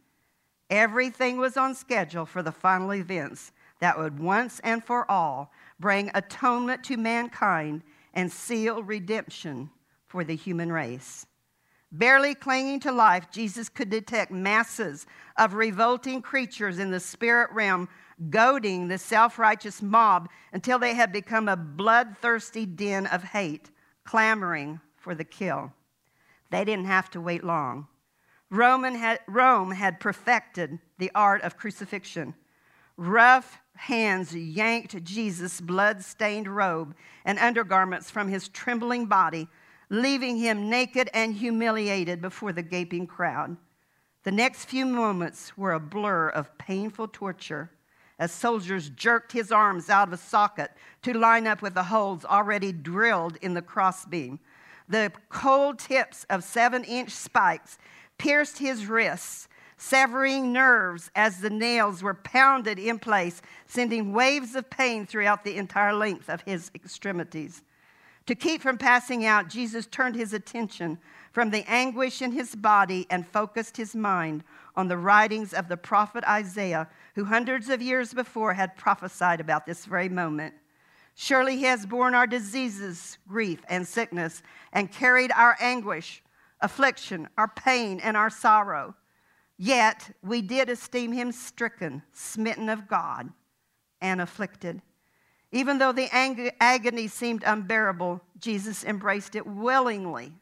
Everything 0.69 1.37
was 1.37 1.57
on 1.57 1.75
schedule 1.75 2.25
for 2.25 2.41
the 2.41 2.51
final 2.51 2.93
events 2.93 3.51
that 3.79 3.97
would 3.97 4.19
once 4.19 4.59
and 4.63 4.83
for 4.83 5.09
all 5.11 5.51
bring 5.79 6.09
atonement 6.13 6.83
to 6.85 6.97
mankind 6.97 7.83
and 8.13 8.31
seal 8.31 8.81
redemption 8.81 9.69
for 10.07 10.23
the 10.23 10.35
human 10.35 10.71
race. 10.71 11.25
Barely 11.97 12.35
clinging 12.35 12.81
to 12.81 12.91
life, 12.91 13.31
Jesus 13.31 13.69
could 13.69 13.89
detect 13.89 14.29
masses 14.29 15.05
of 15.37 15.53
revolting 15.53 16.21
creatures 16.21 16.77
in 16.77 16.91
the 16.91 16.99
spirit 16.99 17.49
realm, 17.53 17.87
goading 18.29 18.89
the 18.89 18.97
self 18.97 19.39
righteous 19.39 19.81
mob 19.81 20.27
until 20.51 20.77
they 20.77 20.93
had 20.93 21.13
become 21.13 21.47
a 21.47 21.55
bloodthirsty 21.55 22.65
den 22.65 23.05
of 23.05 23.23
hate, 23.23 23.71
clamoring 24.03 24.81
for 24.97 25.15
the 25.15 25.23
kill. 25.23 25.71
They 26.49 26.65
didn't 26.65 26.87
have 26.87 27.09
to 27.11 27.21
wait 27.21 27.45
long. 27.45 27.87
Roman 28.49 28.95
had, 28.95 29.21
Rome 29.25 29.71
had 29.71 30.01
perfected 30.01 30.79
the 30.97 31.11
art 31.15 31.43
of 31.43 31.57
crucifixion. 31.57 32.35
Rough 32.97 33.57
hands 33.75 34.35
yanked 34.35 35.01
Jesus' 35.05 35.61
blood 35.61 36.03
stained 36.03 36.47
robe 36.47 36.93
and 37.23 37.39
undergarments 37.39 38.11
from 38.11 38.27
his 38.27 38.49
trembling 38.49 39.05
body, 39.05 39.47
leaving 39.89 40.37
him 40.37 40.69
naked 40.69 41.09
and 41.13 41.35
humiliated 41.35 42.21
before 42.21 42.51
the 42.51 42.63
gaping 42.63 43.07
crowd. 43.07 43.57
The 44.23 44.31
next 44.31 44.65
few 44.65 44.85
moments 44.85 45.57
were 45.57 45.73
a 45.73 45.79
blur 45.79 46.29
of 46.29 46.57
painful 46.57 47.09
torture 47.09 47.71
as 48.17 48.31
soldiers 48.31 48.89
jerked 48.89 49.31
his 49.31 49.51
arms 49.51 49.89
out 49.89 50.07
of 50.07 50.13
a 50.13 50.17
socket 50.17 50.71
to 51.01 51.13
line 51.13 51.45
up 51.47 51.61
with 51.61 51.73
the 51.73 51.83
holes 51.83 52.25
already 52.25 52.71
drilled 52.71 53.37
in 53.41 53.53
the 53.53 53.61
crossbeam. 53.61 54.39
The 54.87 55.11
cold 55.29 55.79
tips 55.79 56.25
of 56.29 56.43
seven 56.43 56.83
inch 56.83 57.11
spikes 57.11 57.77
pierced 58.17 58.57
his 58.57 58.87
wrists 58.87 59.47
severing 59.77 60.53
nerves 60.53 61.11
as 61.15 61.41
the 61.41 61.49
nails 61.49 62.01
were 62.01 62.13
pounded 62.13 62.79
in 62.79 62.99
place, 62.99 63.41
sending 63.67 64.13
waves 64.13 64.55
of 64.55 64.69
pain 64.69 65.05
throughout 65.05 65.43
the 65.43 65.57
entire 65.57 65.93
length 65.93 66.29
of 66.29 66.41
his 66.41 66.71
extremities. 66.73 67.61
To 68.27 68.35
keep 68.35 68.61
from 68.61 68.77
passing 68.77 69.25
out, 69.25 69.49
Jesus 69.49 69.85
turned 69.85 70.15
his 70.15 70.33
attention 70.33 70.97
from 71.31 71.51
the 71.51 71.63
anguish 71.69 72.21
in 72.21 72.31
his 72.31 72.55
body 72.55 73.05
and 73.09 73.27
focused 73.27 73.77
his 73.77 73.93
mind 73.93 74.43
on 74.75 74.87
the 74.87 74.97
writings 74.97 75.53
of 75.53 75.67
the 75.67 75.77
prophet 75.77 76.23
Isaiah, 76.23 76.87
who 77.13 77.25
hundreds 77.25 77.69
of 77.69 77.81
years 77.81 78.13
before 78.13 78.53
had 78.53 78.75
prophesied 78.77 79.39
about 79.39 79.65
this 79.65 79.85
very 79.85 80.09
moment. 80.09 80.55
Surely 81.13 81.57
he 81.57 81.63
has 81.63 81.85
borne 81.85 82.15
our 82.15 82.27
diseases, 82.27 83.17
grief, 83.27 83.63
and 83.69 83.87
sickness, 83.87 84.41
and 84.73 84.91
carried 84.91 85.31
our 85.31 85.55
anguish, 85.59 86.23
affliction, 86.61 87.29
our 87.37 87.47
pain, 87.47 87.99
and 88.01 88.17
our 88.17 88.29
sorrow. 88.29 88.95
Yet 89.57 90.15
we 90.21 90.41
did 90.41 90.69
esteem 90.69 91.13
him 91.13 91.31
stricken, 91.31 92.01
smitten 92.11 92.69
of 92.69 92.87
God, 92.87 93.29
and 94.01 94.19
afflicted. 94.19 94.81
Even 95.55 95.77
though 95.77 95.93
the 95.93 96.13
ang- 96.13 96.51
agony 96.59 97.07
seemed 97.07 97.41
unbearable, 97.45 98.19
Jesus 98.37 98.83
embraced 98.83 99.35
it 99.35 99.47
willingly. 99.47 100.33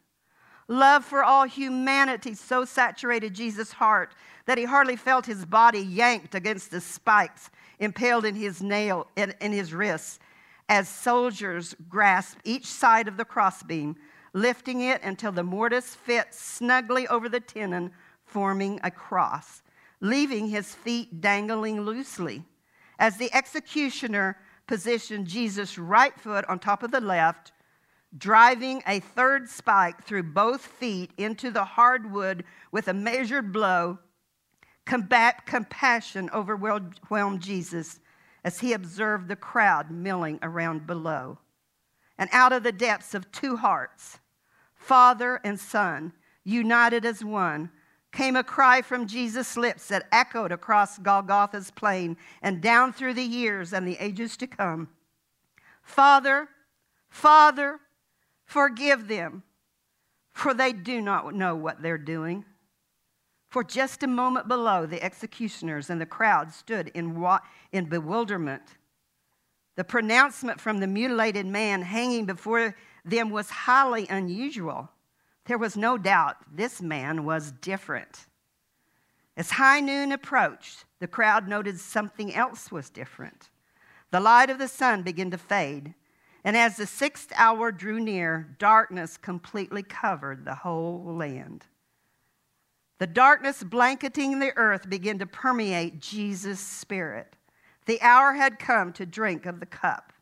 Love 0.66 1.04
for 1.04 1.22
all 1.22 1.44
humanity 1.44 2.34
so 2.34 2.64
saturated 2.64 3.32
Jesus' 3.32 3.70
heart 3.70 4.12
that 4.46 4.58
he 4.58 4.64
hardly 4.64 4.96
felt 4.96 5.24
his 5.24 5.46
body 5.46 5.78
yanked 5.78 6.34
against 6.34 6.72
the 6.72 6.80
spikes 6.80 7.48
impaled 7.78 8.24
in 8.24 8.34
his 8.34 8.60
nail 8.60 9.06
in, 9.14 9.32
in 9.40 9.52
his 9.52 9.72
wrists 9.72 10.18
as 10.68 10.88
soldiers 10.88 11.76
grasped 11.88 12.40
each 12.42 12.66
side 12.66 13.06
of 13.06 13.16
the 13.16 13.24
crossbeam, 13.24 13.94
lifting 14.32 14.80
it 14.80 15.00
until 15.04 15.30
the 15.30 15.44
mortise 15.44 15.94
fit 15.94 16.34
snugly 16.34 17.06
over 17.06 17.28
the 17.28 17.38
tenon 17.38 17.92
forming 18.24 18.80
a 18.82 18.90
cross, 18.90 19.62
leaving 20.00 20.48
his 20.48 20.74
feet 20.74 21.20
dangling 21.20 21.82
loosely. 21.82 22.42
As 22.98 23.16
the 23.16 23.32
executioner 23.32 24.36
positioned 24.66 25.26
Jesus' 25.26 25.78
right 25.78 26.18
foot 26.18 26.44
on 26.48 26.58
top 26.58 26.82
of 26.82 26.90
the 26.90 27.00
left, 27.00 27.52
driving 28.16 28.82
a 28.86 29.00
third 29.00 29.48
spike 29.48 30.04
through 30.04 30.22
both 30.22 30.62
feet 30.62 31.10
into 31.16 31.50
the 31.50 31.64
hardwood 31.64 32.44
with 32.70 32.88
a 32.88 32.94
measured 32.94 33.52
blow, 33.52 33.98
combat 34.84 35.46
compassion 35.46 36.30
overwhelmed 36.32 37.40
Jesus 37.40 38.00
as 38.44 38.60
he 38.60 38.72
observed 38.72 39.28
the 39.28 39.36
crowd 39.36 39.90
milling 39.90 40.38
around 40.42 40.86
below. 40.86 41.38
And 42.18 42.30
out 42.32 42.52
of 42.52 42.62
the 42.62 42.72
depths 42.72 43.14
of 43.14 43.32
two 43.32 43.56
hearts, 43.56 44.18
Father 44.74 45.40
and 45.42 45.58
Son, 45.58 46.12
united 46.44 47.04
as 47.04 47.24
one, 47.24 47.70
came 48.14 48.36
a 48.36 48.44
cry 48.44 48.80
from 48.80 49.06
Jesus' 49.06 49.56
lips 49.56 49.88
that 49.88 50.06
echoed 50.12 50.52
across 50.52 50.98
Golgotha's 50.98 51.70
plain 51.70 52.16
and 52.40 52.62
down 52.62 52.92
through 52.92 53.14
the 53.14 53.22
years 53.22 53.72
and 53.72 53.86
the 53.86 53.98
ages 53.98 54.36
to 54.38 54.46
come 54.46 54.88
Father, 55.82 56.48
Father, 57.10 57.78
forgive 58.46 59.06
them, 59.06 59.42
for 60.32 60.54
they 60.54 60.72
do 60.72 61.02
not 61.02 61.34
know 61.34 61.54
what 61.54 61.82
they're 61.82 61.98
doing. 61.98 62.44
For 63.50 63.62
just 63.62 64.02
a 64.02 64.06
moment 64.06 64.48
below, 64.48 64.86
the 64.86 65.02
executioners 65.02 65.90
and 65.90 66.00
the 66.00 66.06
crowd 66.06 66.52
stood 66.52 66.88
in, 66.94 67.22
in 67.70 67.84
bewilderment 67.84 68.62
The 69.76 69.84
pronouncement 69.84 70.60
from 70.60 70.78
the 70.78 70.86
mutilated 70.86 71.46
man 71.46 71.82
hanging 71.82 72.26
before 72.26 72.74
them 73.04 73.30
was 73.30 73.50
highly 73.50 74.06
unusual. 74.08 74.88
There 75.46 75.58
was 75.58 75.76
no 75.76 75.98
doubt 75.98 76.36
this 76.50 76.80
man 76.80 77.24
was 77.24 77.52
different. 77.52 78.26
As 79.36 79.50
high 79.50 79.80
noon 79.80 80.12
approached, 80.12 80.84
the 81.00 81.08
crowd 81.08 81.48
noted 81.48 81.78
something 81.78 82.34
else 82.34 82.70
was 82.72 82.88
different. 82.88 83.50
The 84.10 84.20
light 84.20 84.48
of 84.48 84.58
the 84.58 84.68
sun 84.68 85.02
began 85.02 85.30
to 85.32 85.38
fade, 85.38 85.94
and 86.44 86.56
as 86.56 86.76
the 86.76 86.86
sixth 86.86 87.32
hour 87.36 87.72
drew 87.72 87.98
near, 87.98 88.54
darkness 88.58 89.16
completely 89.16 89.82
covered 89.82 90.44
the 90.44 90.54
whole 90.54 91.04
land. 91.04 91.66
The 92.98 93.06
darkness 93.08 93.64
blanketing 93.64 94.38
the 94.38 94.56
earth 94.56 94.88
began 94.88 95.18
to 95.18 95.26
permeate 95.26 96.00
Jesus' 96.00 96.60
spirit. 96.60 97.34
The 97.86 98.00
hour 98.00 98.34
had 98.34 98.58
come 98.58 98.92
to 98.94 99.04
drink 99.04 99.46
of 99.46 99.60
the 99.60 99.66
cup. 99.66 100.12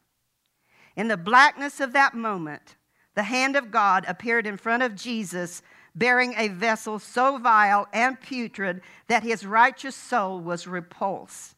In 0.96 1.08
the 1.08 1.16
blackness 1.16 1.80
of 1.80 1.92
that 1.92 2.14
moment, 2.14 2.76
the 3.14 3.22
hand 3.24 3.56
of 3.56 3.70
God 3.70 4.04
appeared 4.08 4.46
in 4.46 4.56
front 4.56 4.82
of 4.82 4.94
Jesus, 4.94 5.62
bearing 5.94 6.34
a 6.36 6.48
vessel 6.48 6.98
so 6.98 7.38
vile 7.38 7.86
and 7.92 8.20
putrid 8.20 8.80
that 9.08 9.22
his 9.22 9.44
righteous 9.44 9.94
soul 9.94 10.40
was 10.40 10.66
repulsed. 10.66 11.54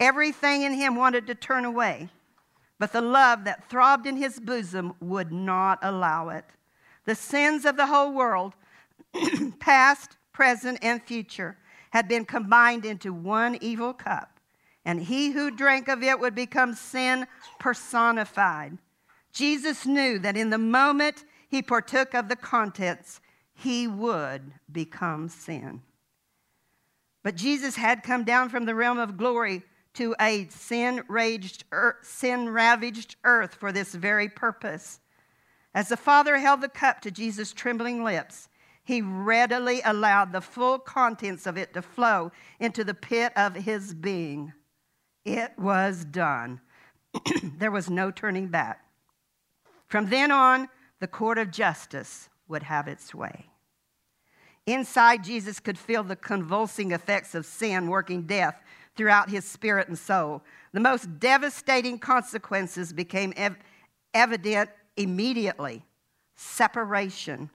Everything 0.00 0.62
in 0.62 0.74
him 0.74 0.96
wanted 0.96 1.26
to 1.26 1.34
turn 1.34 1.64
away, 1.64 2.08
but 2.78 2.92
the 2.92 3.00
love 3.00 3.44
that 3.44 3.68
throbbed 3.68 4.06
in 4.06 4.16
his 4.16 4.40
bosom 4.40 4.94
would 5.00 5.32
not 5.32 5.78
allow 5.82 6.28
it. 6.28 6.44
The 7.04 7.14
sins 7.14 7.64
of 7.64 7.76
the 7.76 7.86
whole 7.86 8.12
world, 8.12 8.54
past, 9.60 10.16
present, 10.32 10.78
and 10.82 11.02
future, 11.02 11.56
had 11.90 12.08
been 12.08 12.24
combined 12.24 12.84
into 12.84 13.12
one 13.12 13.56
evil 13.60 13.94
cup, 13.94 14.38
and 14.84 15.00
he 15.00 15.30
who 15.30 15.50
drank 15.50 15.88
of 15.88 16.02
it 16.02 16.18
would 16.18 16.34
become 16.34 16.74
sin 16.74 17.26
personified. 17.58 18.76
Jesus 19.36 19.84
knew 19.84 20.18
that 20.20 20.34
in 20.34 20.48
the 20.48 20.56
moment 20.56 21.24
he 21.46 21.60
partook 21.60 22.14
of 22.14 22.30
the 22.30 22.36
contents, 22.36 23.20
he 23.52 23.86
would 23.86 24.50
become 24.72 25.28
sin. 25.28 25.82
But 27.22 27.36
Jesus 27.36 27.76
had 27.76 28.02
come 28.02 28.24
down 28.24 28.48
from 28.48 28.64
the 28.64 28.74
realm 28.74 28.98
of 28.98 29.18
glory 29.18 29.62
to 29.92 30.16
a 30.18 30.46
sin 30.48 31.02
raged 31.06 31.64
sin 32.00 32.48
ravaged 32.48 33.16
earth 33.24 33.54
for 33.56 33.72
this 33.72 33.94
very 33.94 34.30
purpose. 34.30 35.00
As 35.74 35.90
the 35.90 35.98
Father 35.98 36.38
held 36.38 36.62
the 36.62 36.70
cup 36.70 37.02
to 37.02 37.10
Jesus' 37.10 37.52
trembling 37.52 38.02
lips, 38.02 38.48
he 38.84 39.02
readily 39.02 39.82
allowed 39.84 40.32
the 40.32 40.40
full 40.40 40.78
contents 40.78 41.46
of 41.46 41.58
it 41.58 41.74
to 41.74 41.82
flow 41.82 42.32
into 42.58 42.84
the 42.84 42.94
pit 42.94 43.34
of 43.36 43.54
his 43.54 43.92
being. 43.92 44.54
It 45.26 45.52
was 45.58 46.06
done. 46.06 46.62
there 47.58 47.70
was 47.70 47.90
no 47.90 48.10
turning 48.10 48.46
back. 48.48 48.85
From 49.88 50.08
then 50.08 50.30
on, 50.30 50.68
the 51.00 51.06
court 51.06 51.38
of 51.38 51.50
justice 51.50 52.28
would 52.48 52.64
have 52.64 52.88
its 52.88 53.14
way. 53.14 53.46
Inside, 54.66 55.22
Jesus 55.22 55.60
could 55.60 55.78
feel 55.78 56.02
the 56.02 56.16
convulsing 56.16 56.90
effects 56.90 57.34
of 57.34 57.46
sin 57.46 57.88
working 57.88 58.22
death 58.22 58.60
throughout 58.96 59.30
his 59.30 59.44
spirit 59.44 59.88
and 59.88 59.98
soul. 59.98 60.42
The 60.72 60.80
most 60.80 61.20
devastating 61.20 61.98
consequences 61.98 62.92
became 62.92 63.32
ev- 63.36 63.56
evident 64.12 64.70
immediately 64.96 65.84
separation. 66.34 67.50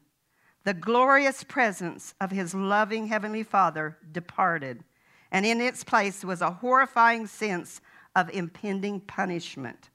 The 0.64 0.74
glorious 0.74 1.44
presence 1.44 2.14
of 2.22 2.32
his 2.32 2.54
loving 2.54 3.08
Heavenly 3.08 3.44
Father 3.44 3.98
departed, 4.12 4.84
and 5.32 5.46
in 5.46 5.60
its 5.60 5.84
place 5.84 6.24
was 6.24 6.42
a 6.42 6.52
horrifying 6.52 7.28
sense 7.28 7.82
of 8.16 8.30
impending 8.30 9.00
punishment. 9.02 9.90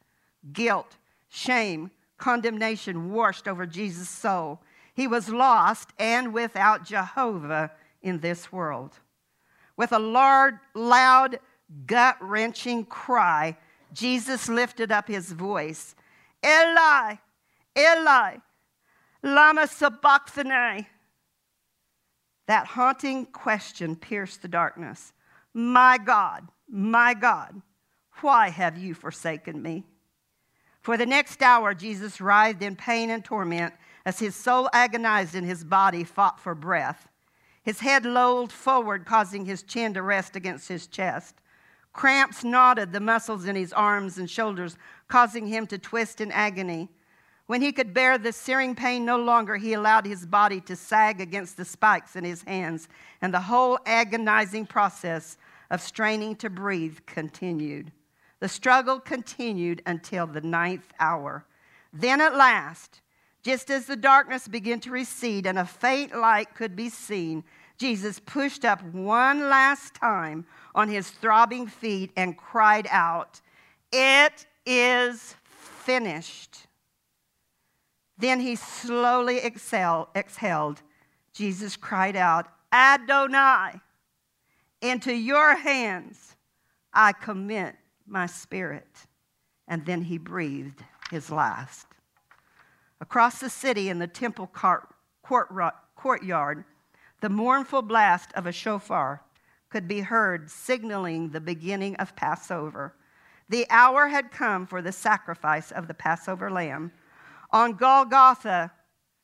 Guilt, 0.52 0.96
shame, 1.28 1.90
condemnation 2.18 3.12
washed 3.12 3.46
over 3.46 3.66
Jesus' 3.66 4.08
soul. 4.08 4.60
He 4.94 5.06
was 5.06 5.28
lost 5.28 5.90
and 5.98 6.32
without 6.32 6.84
Jehovah 6.84 7.72
in 8.02 8.20
this 8.20 8.50
world. 8.50 8.98
With 9.76 9.92
a 9.92 9.98
loud, 9.98 10.54
loud 10.74 11.38
gut 11.86 12.16
wrenching 12.20 12.84
cry, 12.84 13.56
Jesus 13.92 14.48
lifted 14.48 14.90
up 14.90 15.08
his 15.08 15.32
voice 15.32 15.94
Eli, 16.44 17.16
Eli, 17.76 18.36
Lama 19.22 19.66
Sabachthani. 19.66 20.88
That 22.46 22.66
haunting 22.66 23.26
question 23.26 23.96
pierced 23.96 24.42
the 24.42 24.48
darkness. 24.48 25.12
My 25.52 25.98
God, 25.98 26.48
my 26.68 27.14
God, 27.14 27.60
why 28.20 28.50
have 28.50 28.78
you 28.78 28.94
forsaken 28.94 29.60
me? 29.60 29.84
For 30.86 30.96
the 30.96 31.04
next 31.04 31.42
hour, 31.42 31.74
Jesus 31.74 32.20
writhed 32.20 32.62
in 32.62 32.76
pain 32.76 33.10
and 33.10 33.24
torment 33.24 33.74
as 34.04 34.20
his 34.20 34.36
soul 34.36 34.70
agonized 34.72 35.34
and 35.34 35.44
his 35.44 35.64
body 35.64 36.04
fought 36.04 36.38
for 36.38 36.54
breath. 36.54 37.08
His 37.64 37.80
head 37.80 38.06
lolled 38.06 38.52
forward, 38.52 39.04
causing 39.04 39.46
his 39.46 39.64
chin 39.64 39.94
to 39.94 40.02
rest 40.02 40.36
against 40.36 40.68
his 40.68 40.86
chest. 40.86 41.34
Cramps 41.92 42.44
knotted 42.44 42.92
the 42.92 43.00
muscles 43.00 43.46
in 43.46 43.56
his 43.56 43.72
arms 43.72 44.16
and 44.16 44.30
shoulders, 44.30 44.78
causing 45.08 45.48
him 45.48 45.66
to 45.66 45.76
twist 45.76 46.20
in 46.20 46.30
agony. 46.30 46.88
When 47.46 47.62
he 47.62 47.72
could 47.72 47.92
bear 47.92 48.16
the 48.16 48.30
searing 48.30 48.76
pain 48.76 49.04
no 49.04 49.18
longer, 49.18 49.56
he 49.56 49.72
allowed 49.72 50.06
his 50.06 50.24
body 50.24 50.60
to 50.60 50.76
sag 50.76 51.20
against 51.20 51.56
the 51.56 51.64
spikes 51.64 52.14
in 52.14 52.22
his 52.22 52.44
hands, 52.44 52.86
and 53.20 53.34
the 53.34 53.40
whole 53.40 53.80
agonizing 53.86 54.66
process 54.66 55.36
of 55.68 55.82
straining 55.82 56.36
to 56.36 56.48
breathe 56.48 56.98
continued. 57.06 57.90
The 58.40 58.48
struggle 58.48 59.00
continued 59.00 59.82
until 59.86 60.26
the 60.26 60.40
ninth 60.40 60.92
hour. 61.00 61.46
Then 61.92 62.20
at 62.20 62.36
last, 62.36 63.00
just 63.42 63.70
as 63.70 63.86
the 63.86 63.96
darkness 63.96 64.48
began 64.48 64.80
to 64.80 64.90
recede 64.90 65.46
and 65.46 65.58
a 65.58 65.64
faint 65.64 66.14
light 66.16 66.54
could 66.54 66.76
be 66.76 66.88
seen, 66.88 67.44
Jesus 67.78 68.18
pushed 68.18 68.64
up 68.64 68.82
one 68.82 69.48
last 69.48 69.94
time 69.94 70.46
on 70.74 70.88
his 70.88 71.10
throbbing 71.10 71.66
feet 71.66 72.10
and 72.16 72.36
cried 72.36 72.86
out, 72.90 73.40
It 73.92 74.46
is 74.64 75.34
finished. 75.44 76.66
Then 78.18 78.40
he 78.40 78.56
slowly 78.56 79.38
exhaled. 79.38 80.08
exhaled. 80.14 80.82
Jesus 81.32 81.76
cried 81.76 82.16
out, 82.16 82.48
Adonai, 82.72 83.80
into 84.80 85.14
your 85.14 85.54
hands 85.54 86.34
I 86.92 87.12
commit 87.12 87.76
my 88.06 88.26
spirit. 88.26 89.06
And 89.68 89.84
then 89.84 90.02
he 90.02 90.18
breathed 90.18 90.82
his 91.10 91.30
last. 91.30 91.86
Across 93.00 93.40
the 93.40 93.50
city 93.50 93.88
in 93.88 93.98
the 93.98 94.06
temple 94.06 94.46
court, 94.46 94.88
courtyard, 95.96 96.64
the 97.20 97.28
mournful 97.28 97.82
blast 97.82 98.30
of 98.34 98.46
a 98.46 98.52
shofar 98.52 99.22
could 99.68 99.88
be 99.88 100.00
heard 100.00 100.50
signaling 100.50 101.30
the 101.30 101.40
beginning 101.40 101.96
of 101.96 102.16
Passover. 102.16 102.94
The 103.48 103.66
hour 103.70 104.08
had 104.08 104.30
come 104.30 104.66
for 104.66 104.80
the 104.80 104.92
sacrifice 104.92 105.70
of 105.70 105.88
the 105.88 105.94
Passover 105.94 106.50
lamb. 106.50 106.92
On 107.50 107.74
Golgotha, 107.74 108.72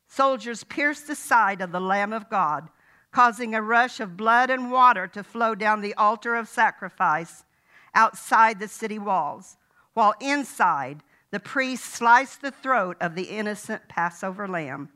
soldiers 0.07 0.65
pierced 0.65 1.07
the 1.07 1.15
side 1.15 1.61
of 1.61 1.73
the 1.73 1.81
Lamb 1.81 2.13
of 2.13 2.29
God, 2.29 2.69
causing 3.11 3.55
a 3.55 3.63
rush 3.63 4.01
of 4.01 4.17
blood 4.17 4.51
and 4.51 4.71
water 4.71 5.07
to 5.09 5.25
flow 5.25 5.55
down 5.55 5.81
the 5.81 5.95
altar 5.95 6.35
of 6.35 6.49
sacrifice 6.49 7.45
outside 7.95 8.59
the 8.59 8.69
city 8.69 8.99
walls, 8.99 9.57
while 9.95 10.15
inside 10.21 11.03
the 11.31 11.41
priest 11.41 11.85
sliced 11.85 12.43
the 12.43 12.51
throat 12.51 12.97
of 13.01 13.15
the 13.15 13.25
innocent 13.25 13.89
Passover 13.89 14.47
lamb. 14.47 14.91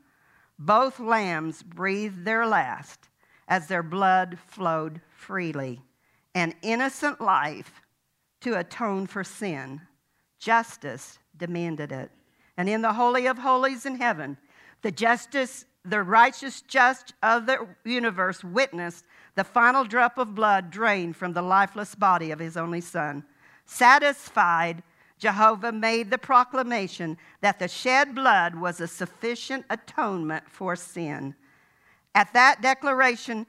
Both 0.59 0.99
lambs 0.99 1.63
breathed 1.63 2.25
their 2.25 2.45
last 2.47 3.09
as 3.47 3.67
their 3.67 3.83
blood 3.83 4.37
flowed 4.47 5.01
freely. 5.09 5.81
An 6.35 6.53
innocent 6.61 7.21
life 7.21 7.81
to 8.41 8.57
atone 8.57 9.07
for 9.07 9.23
sin. 9.23 9.81
Justice 10.39 11.19
demanded 11.35 11.91
it. 11.91 12.11
And 12.57 12.69
in 12.69 12.81
the 12.81 12.93
Holy 12.93 13.27
of 13.27 13.37
Holies 13.39 13.85
in 13.85 13.95
heaven, 13.95 14.37
the 14.81 14.91
justice, 14.91 15.65
the 15.83 16.03
righteous 16.03 16.61
judge 16.61 17.13
of 17.23 17.45
the 17.45 17.67
universe 17.83 18.43
witnessed 18.43 19.05
the 19.37 19.43
final 19.43 19.83
drop 19.85 20.17
of 20.17 20.33
blood 20.33 20.71
drained 20.71 21.15
from 21.15 21.31
the 21.31 21.43
lifeless 21.43 21.93
body 21.93 22.31
of 22.31 22.39
his 22.39 22.57
only 22.57 22.81
son. 22.81 23.23
Satisfied, 23.65 24.81
Jehovah 25.19 25.71
made 25.71 26.09
the 26.09 26.17
proclamation 26.17 27.19
that 27.41 27.59
the 27.59 27.67
shed 27.67 28.15
blood 28.15 28.55
was 28.55 28.81
a 28.81 28.87
sufficient 28.87 29.63
atonement 29.69 30.49
for 30.49 30.75
sin. 30.75 31.35
At 32.15 32.33
that 32.33 32.63
declaration, 32.63 33.45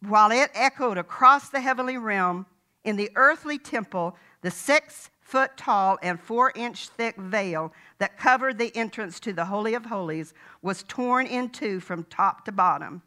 while 0.00 0.30
it 0.30 0.50
echoed 0.54 0.96
across 0.96 1.50
the 1.50 1.60
heavenly 1.60 1.98
realm, 1.98 2.46
in 2.84 2.96
the 2.96 3.10
earthly 3.14 3.58
temple, 3.58 4.16
the 4.40 4.50
six 4.50 5.10
foot 5.20 5.54
tall 5.58 5.98
and 6.02 6.18
four 6.18 6.50
inch 6.54 6.88
thick 6.88 7.16
veil 7.16 7.74
that 7.98 8.16
covered 8.16 8.56
the 8.56 8.74
entrance 8.74 9.20
to 9.20 9.34
the 9.34 9.44
Holy 9.44 9.74
of 9.74 9.84
Holies 9.84 10.32
was 10.62 10.82
torn 10.84 11.26
in 11.26 11.50
two 11.50 11.78
from 11.78 12.04
top 12.04 12.46
to 12.46 12.52
bottom. 12.52 13.02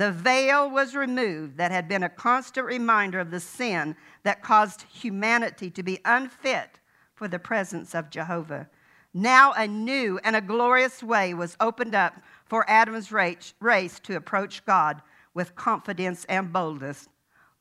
The 0.00 0.12
veil 0.12 0.70
was 0.70 0.94
removed 0.94 1.58
that 1.58 1.70
had 1.70 1.86
been 1.86 2.02
a 2.02 2.08
constant 2.08 2.66
reminder 2.66 3.20
of 3.20 3.30
the 3.30 3.38
sin 3.38 3.96
that 4.22 4.42
caused 4.42 4.86
humanity 4.90 5.68
to 5.72 5.82
be 5.82 6.00
unfit 6.06 6.80
for 7.12 7.28
the 7.28 7.38
presence 7.38 7.94
of 7.94 8.08
Jehovah. 8.08 8.70
Now 9.12 9.52
a 9.52 9.68
new 9.68 10.18
and 10.24 10.34
a 10.34 10.40
glorious 10.40 11.02
way 11.02 11.34
was 11.34 11.54
opened 11.60 11.94
up 11.94 12.14
for 12.46 12.64
Adam's 12.66 13.12
race 13.12 14.00
to 14.00 14.16
approach 14.16 14.64
God 14.64 15.02
with 15.34 15.54
confidence 15.54 16.24
and 16.30 16.50
boldness, 16.50 17.06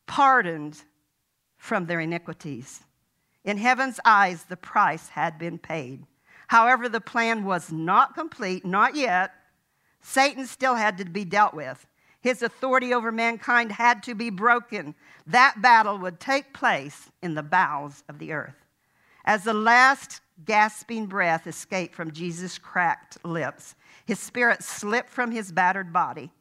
pardoned 0.08 0.86
from 1.58 1.88
their 1.88 2.00
iniquities. 2.00 2.86
In 3.44 3.58
heaven's 3.58 4.00
eyes, 4.06 4.46
the 4.46 4.56
price 4.56 5.10
had 5.10 5.38
been 5.38 5.58
paid. 5.58 6.06
However, 6.48 6.88
the 6.88 7.02
plan 7.02 7.44
was 7.44 7.70
not 7.70 8.16
complete, 8.16 8.64
not 8.64 8.96
yet. 8.96 9.34
Satan 10.00 10.48
still 10.48 10.76
had 10.76 10.98
to 11.00 11.04
be 11.04 11.26
dealt 11.26 11.54
with. 11.54 11.86
His 12.22 12.42
authority 12.42 12.94
over 12.94 13.12
mankind 13.12 13.72
had 13.72 14.04
to 14.04 14.16
be 14.16 14.30
broken. 14.30 14.96
That 15.26 15.62
battle 15.62 15.98
would 16.00 16.20
take 16.20 16.54
place 16.54 17.10
in 17.22 17.36
the 17.36 17.44
bowels 17.44 18.04
of 18.10 18.20
the 18.20 18.34
earth. 18.34 18.66
As 19.26 19.44
the 19.44 19.54
last 19.54 20.22
gasping 20.46 21.06
breath 21.06 21.48
escaped 21.48 21.96
from 21.96 22.12
Jesus' 22.12 22.58
cracked 22.58 23.24
lips, 23.24 23.76
his 24.06 24.20
spirit 24.20 24.64
slipped 24.64 25.10
from 25.10 25.32
his 25.32 25.52
battered 25.52 25.94
body. 25.94 26.32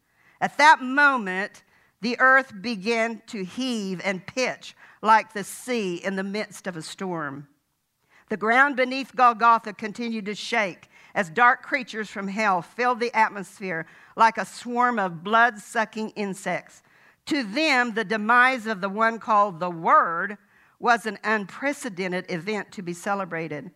At 0.41 0.59
that 0.59 0.81
moment, 0.81 1.63
the 2.01 2.19
earth 2.21 2.53
began 2.61 3.23
to 3.27 3.45
heave 3.45 4.01
and 4.05 4.27
pitch 4.27 4.77
like 5.03 5.33
the 5.33 5.45
sea 5.45 5.97
in 5.97 6.17
the 6.17 6.23
midst 6.23 6.67
of 6.67 6.77
a 6.77 6.83
storm. 6.83 7.49
The 8.29 8.37
ground 8.37 8.77
beneath 8.77 9.17
Golgotha 9.17 9.73
continued 9.73 10.27
to 10.27 10.35
shake 10.35 10.89
as 11.19 11.29
dark 11.31 11.65
creatures 11.65 12.09
from 12.09 12.29
hell 12.29 12.63
filled 12.63 13.01
the 13.01 13.13
atmosphere 13.13 13.85
like 14.15 14.39
a 14.39 14.47
swarm 14.47 15.01
of 15.01 15.25
blood 15.25 15.59
sucking 15.59 16.11
insects. 16.11 16.81
To 17.27 17.43
them, 17.43 17.95
the 17.95 18.05
demise 18.05 18.69
of 18.69 18.81
the 18.81 18.89
one 18.89 19.19
called 19.19 19.59
the 19.59 19.69
Word 19.69 20.39
was 20.79 21.07
an 21.07 21.19
unprecedented 21.25 22.27
event 22.29 22.71
to 22.71 22.83
be 22.83 22.93
celebrated. 22.93 23.73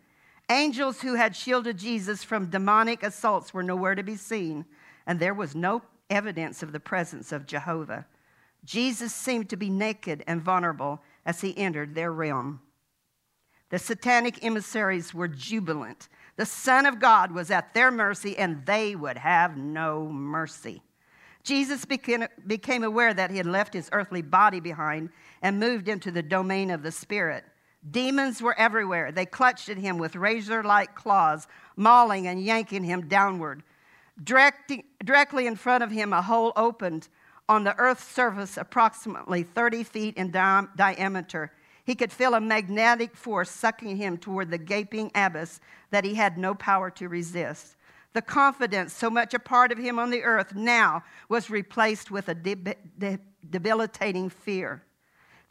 Angels 0.48 1.00
who 1.00 1.14
had 1.14 1.35
shielded 1.35 1.78
Jesus 1.78 2.22
from 2.22 2.46
demonic 2.46 3.02
assaults 3.02 3.52
were 3.52 3.64
nowhere 3.64 3.96
to 3.96 4.05
be 4.05 4.14
seen, 4.14 4.64
and 5.05 5.18
there 5.18 5.35
was 5.35 5.57
no 5.57 5.83
evidence 6.11 6.62
of 6.62 6.70
the 6.70 6.78
presence 6.78 7.33
of 7.33 7.48
Jehovah. 7.48 8.07
Jesus 8.64 9.12
seemed 9.12 9.50
to 9.50 9.57
be 9.57 9.68
naked 9.68 10.22
and 10.28 10.40
vulnerable 10.40 11.02
as 11.26 11.40
he 11.40 11.59
entered 11.59 11.96
their 11.96 12.12
realm. 12.12 12.61
The 13.70 13.81
satanic 13.81 14.44
emissaries 14.44 15.12
were 15.12 15.26
jubilant. 15.26 16.09
The 16.37 16.47
Son 16.47 16.87
of 16.87 16.99
God 16.99 17.33
was 17.33 17.51
at 17.51 17.75
their 17.75 17.90
mercy, 17.90 18.37
and 18.38 18.64
they 18.64 18.97
would 18.97 19.18
have 19.18 19.57
no 19.57 20.07
mercy. 20.09 20.83
Jesus 21.45 21.85
became 21.85 22.85
aware 22.85 23.12
that 23.12 23.31
he 23.31 23.37
had 23.37 23.47
left 23.47 23.75
his 23.75 23.88
earthly 23.92 24.23
body 24.23 24.61
behind 24.61 25.11
and 25.42 25.59
moved 25.59 25.88
into 25.88 26.11
the 26.11 26.23
domain 26.23 26.71
of 26.71 26.83
the 26.83 26.92
Spirit. 26.92 27.45
Demons 27.90 28.40
were 28.40 28.57
everywhere. 28.59 29.11
They 29.11 29.27
clutched 29.27 29.68
at 29.68 29.77
him 29.77 29.99
with 29.99 30.14
razor 30.14 30.62
like 30.62 30.95
claws, 30.95 31.49
mauling 31.77 32.29
and 32.29 32.42
yanking 32.42 32.85
him 32.85 33.09
downward. 33.09 33.62
directly 34.23 35.47
in 35.47 35.57
front 35.57 35.83
of 35.83 35.90
him, 35.90 36.12
a 36.12 36.23
hole 36.23 36.53
opened 36.55 37.09
on 37.49 37.64
the 37.64 37.77
Earth's 37.77 38.05
surface, 38.05 38.57
approximately 38.57 39.42
30 39.42 39.83
feet 39.83 40.16
in 40.16 40.31
di- 40.31 40.66
diameter. 40.77 41.51
He 41.85 41.95
could 41.95 42.12
feel 42.12 42.35
a 42.35 42.40
magnetic 42.40 43.16
force 43.16 43.51
sucking 43.51 43.97
him 43.97 44.16
toward 44.16 44.51
the 44.51 44.59
gaping 44.59 45.11
abyss 45.14 45.61
that 45.90 46.05
he 46.05 46.14
had 46.14 46.38
no 46.38 46.55
power 46.55 46.90
to 46.90 47.09
resist. 47.09 47.77
The 48.12 48.23
confidence, 48.23 48.92
so 48.92 49.11
much 49.11 49.35
a 49.35 49.38
part 49.38 49.73
of 49.73 49.79
him 49.79 49.99
on 49.99 50.11
the 50.11 50.23
earth, 50.23 50.55
now 50.55 51.03
was 51.29 51.51
replaced 51.51 52.11
with 52.11 52.29
a 52.29 52.35
debilitating 52.35 54.29
fear. 54.29 54.85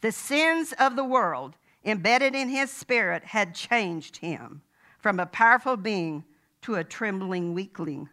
The 0.01 0.11
sins 0.11 0.73
of 0.79 0.95
the 0.95 1.03
world 1.03 1.57
embedded 1.83 2.35
in 2.35 2.49
his 2.49 2.71
spirit 2.71 3.23
had 3.23 3.55
changed 3.55 4.17
him 4.17 4.61
from 4.99 5.19
a 5.19 5.25
powerful 5.25 5.75
being 5.75 6.23
to 6.61 6.75
a 6.75 6.83
trembling 6.83 7.55
weakling. 7.55 8.07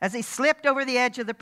As 0.00 0.14
he 0.14 0.22
slipped 0.22 0.64
over 0.64 0.84
the 0.84 0.96
edge 0.96 1.18
of 1.18 1.26
the 1.26 1.34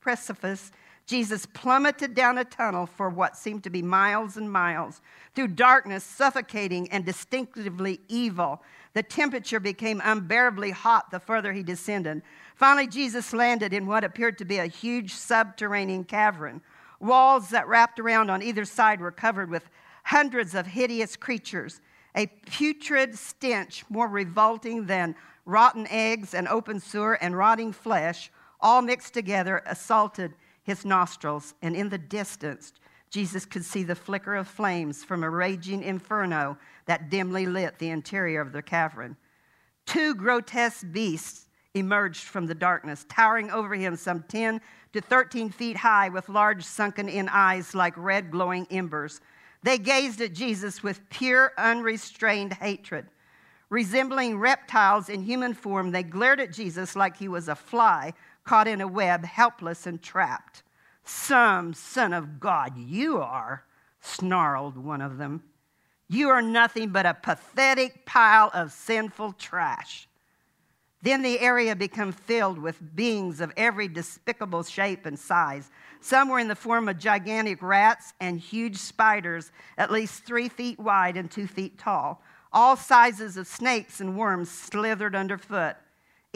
precipice, 0.00 0.70
Jesus 1.06 1.46
plummeted 1.46 2.14
down 2.14 2.36
a 2.36 2.44
tunnel 2.44 2.84
for 2.84 3.08
what 3.08 3.36
seemed 3.36 3.62
to 3.62 3.70
be 3.70 3.80
miles 3.80 4.36
and 4.36 4.50
miles. 4.50 5.00
Through 5.36 5.48
darkness, 5.48 6.02
suffocating 6.02 6.90
and 6.90 7.04
distinctively 7.04 8.00
evil, 8.08 8.60
the 8.92 9.04
temperature 9.04 9.60
became 9.60 10.02
unbearably 10.04 10.72
hot 10.72 11.12
the 11.12 11.20
further 11.20 11.52
he 11.52 11.62
descended. 11.62 12.22
Finally, 12.56 12.88
Jesus 12.88 13.32
landed 13.32 13.72
in 13.72 13.86
what 13.86 14.02
appeared 14.02 14.36
to 14.38 14.44
be 14.44 14.58
a 14.58 14.66
huge 14.66 15.14
subterranean 15.14 16.02
cavern. 16.02 16.60
Walls 16.98 17.50
that 17.50 17.68
wrapped 17.68 18.00
around 18.00 18.28
on 18.28 18.42
either 18.42 18.64
side 18.64 19.00
were 19.00 19.12
covered 19.12 19.48
with 19.48 19.68
hundreds 20.02 20.54
of 20.56 20.66
hideous 20.66 21.14
creatures, 21.14 21.80
a 22.16 22.26
putrid 22.46 23.16
stench 23.16 23.84
more 23.88 24.08
revolting 24.08 24.86
than 24.86 25.14
rotten 25.44 25.86
eggs 25.88 26.34
and 26.34 26.48
open 26.48 26.80
sewer 26.80 27.14
and 27.14 27.36
rotting 27.36 27.70
flesh, 27.72 28.32
all 28.60 28.82
mixed 28.82 29.14
together, 29.14 29.62
assaulted 29.66 30.34
his 30.66 30.84
nostrils. 30.84 31.54
And 31.62 31.74
in 31.74 31.88
the 31.88 31.98
distance, 31.98 32.72
Jesus 33.08 33.46
could 33.46 33.64
see 33.64 33.84
the 33.84 33.94
flicker 33.94 34.34
of 34.34 34.48
flames 34.48 35.04
from 35.04 35.22
a 35.22 35.30
raging 35.30 35.82
inferno 35.82 36.58
that 36.86 37.08
dimly 37.08 37.46
lit 37.46 37.78
the 37.78 37.88
interior 37.88 38.40
of 38.40 38.52
the 38.52 38.62
cavern. 38.62 39.16
Two 39.86 40.14
grotesque 40.14 40.84
beasts 40.90 41.46
emerged 41.74 42.24
from 42.24 42.46
the 42.46 42.54
darkness, 42.54 43.06
towering 43.08 43.50
over 43.50 43.74
him 43.74 43.94
some 43.94 44.24
10 44.24 44.60
to 44.92 45.00
13 45.00 45.50
feet 45.50 45.76
high, 45.76 46.08
with 46.08 46.28
large 46.28 46.64
sunken 46.64 47.08
in 47.08 47.28
eyes 47.28 47.74
like 47.74 47.94
red 47.96 48.30
glowing 48.30 48.66
embers. 48.70 49.20
They 49.62 49.78
gazed 49.78 50.20
at 50.20 50.32
Jesus 50.32 50.82
with 50.82 51.08
pure, 51.10 51.52
unrestrained 51.56 52.54
hatred. 52.54 53.06
Resembling 53.68 54.38
reptiles 54.38 55.08
in 55.08 55.22
human 55.22 55.54
form, 55.54 55.90
they 55.90 56.02
glared 56.02 56.40
at 56.40 56.52
Jesus 56.52 56.96
like 56.96 57.16
he 57.16 57.28
was 57.28 57.48
a 57.48 57.54
fly 57.54 58.12
caught 58.46 58.68
in 58.68 58.80
a 58.80 58.88
web, 58.88 59.24
helpless 59.24 59.86
and 59.86 60.00
trapped. 60.00 60.62
Some 61.04 61.74
son 61.74 62.12
of 62.12 62.40
God 62.40 62.78
you 62.78 63.18
are, 63.18 63.64
snarled 64.00 64.78
one 64.78 65.02
of 65.02 65.18
them. 65.18 65.42
You 66.08 66.28
are 66.30 66.42
nothing 66.42 66.90
but 66.90 67.04
a 67.06 67.14
pathetic 67.14 68.06
pile 68.06 68.50
of 68.54 68.72
sinful 68.72 69.32
trash. 69.32 70.08
Then 71.02 71.22
the 71.22 71.40
area 71.40 71.76
became 71.76 72.12
filled 72.12 72.58
with 72.58 72.96
beings 72.96 73.40
of 73.40 73.52
every 73.56 73.86
despicable 73.86 74.62
shape 74.62 75.06
and 75.06 75.18
size. 75.18 75.70
Some 76.00 76.28
were 76.28 76.38
in 76.38 76.48
the 76.48 76.56
form 76.56 76.88
of 76.88 76.98
gigantic 76.98 77.62
rats 77.62 78.14
and 78.20 78.40
huge 78.40 78.76
spiders, 78.76 79.52
at 79.76 79.92
least 79.92 80.24
three 80.24 80.48
feet 80.48 80.78
wide 80.78 81.16
and 81.16 81.30
two 81.30 81.46
feet 81.46 81.78
tall. 81.78 82.22
All 82.52 82.76
sizes 82.76 83.36
of 83.36 83.46
snakes 83.46 84.00
and 84.00 84.16
worms 84.16 84.50
slithered 84.50 85.14
underfoot. 85.14 85.76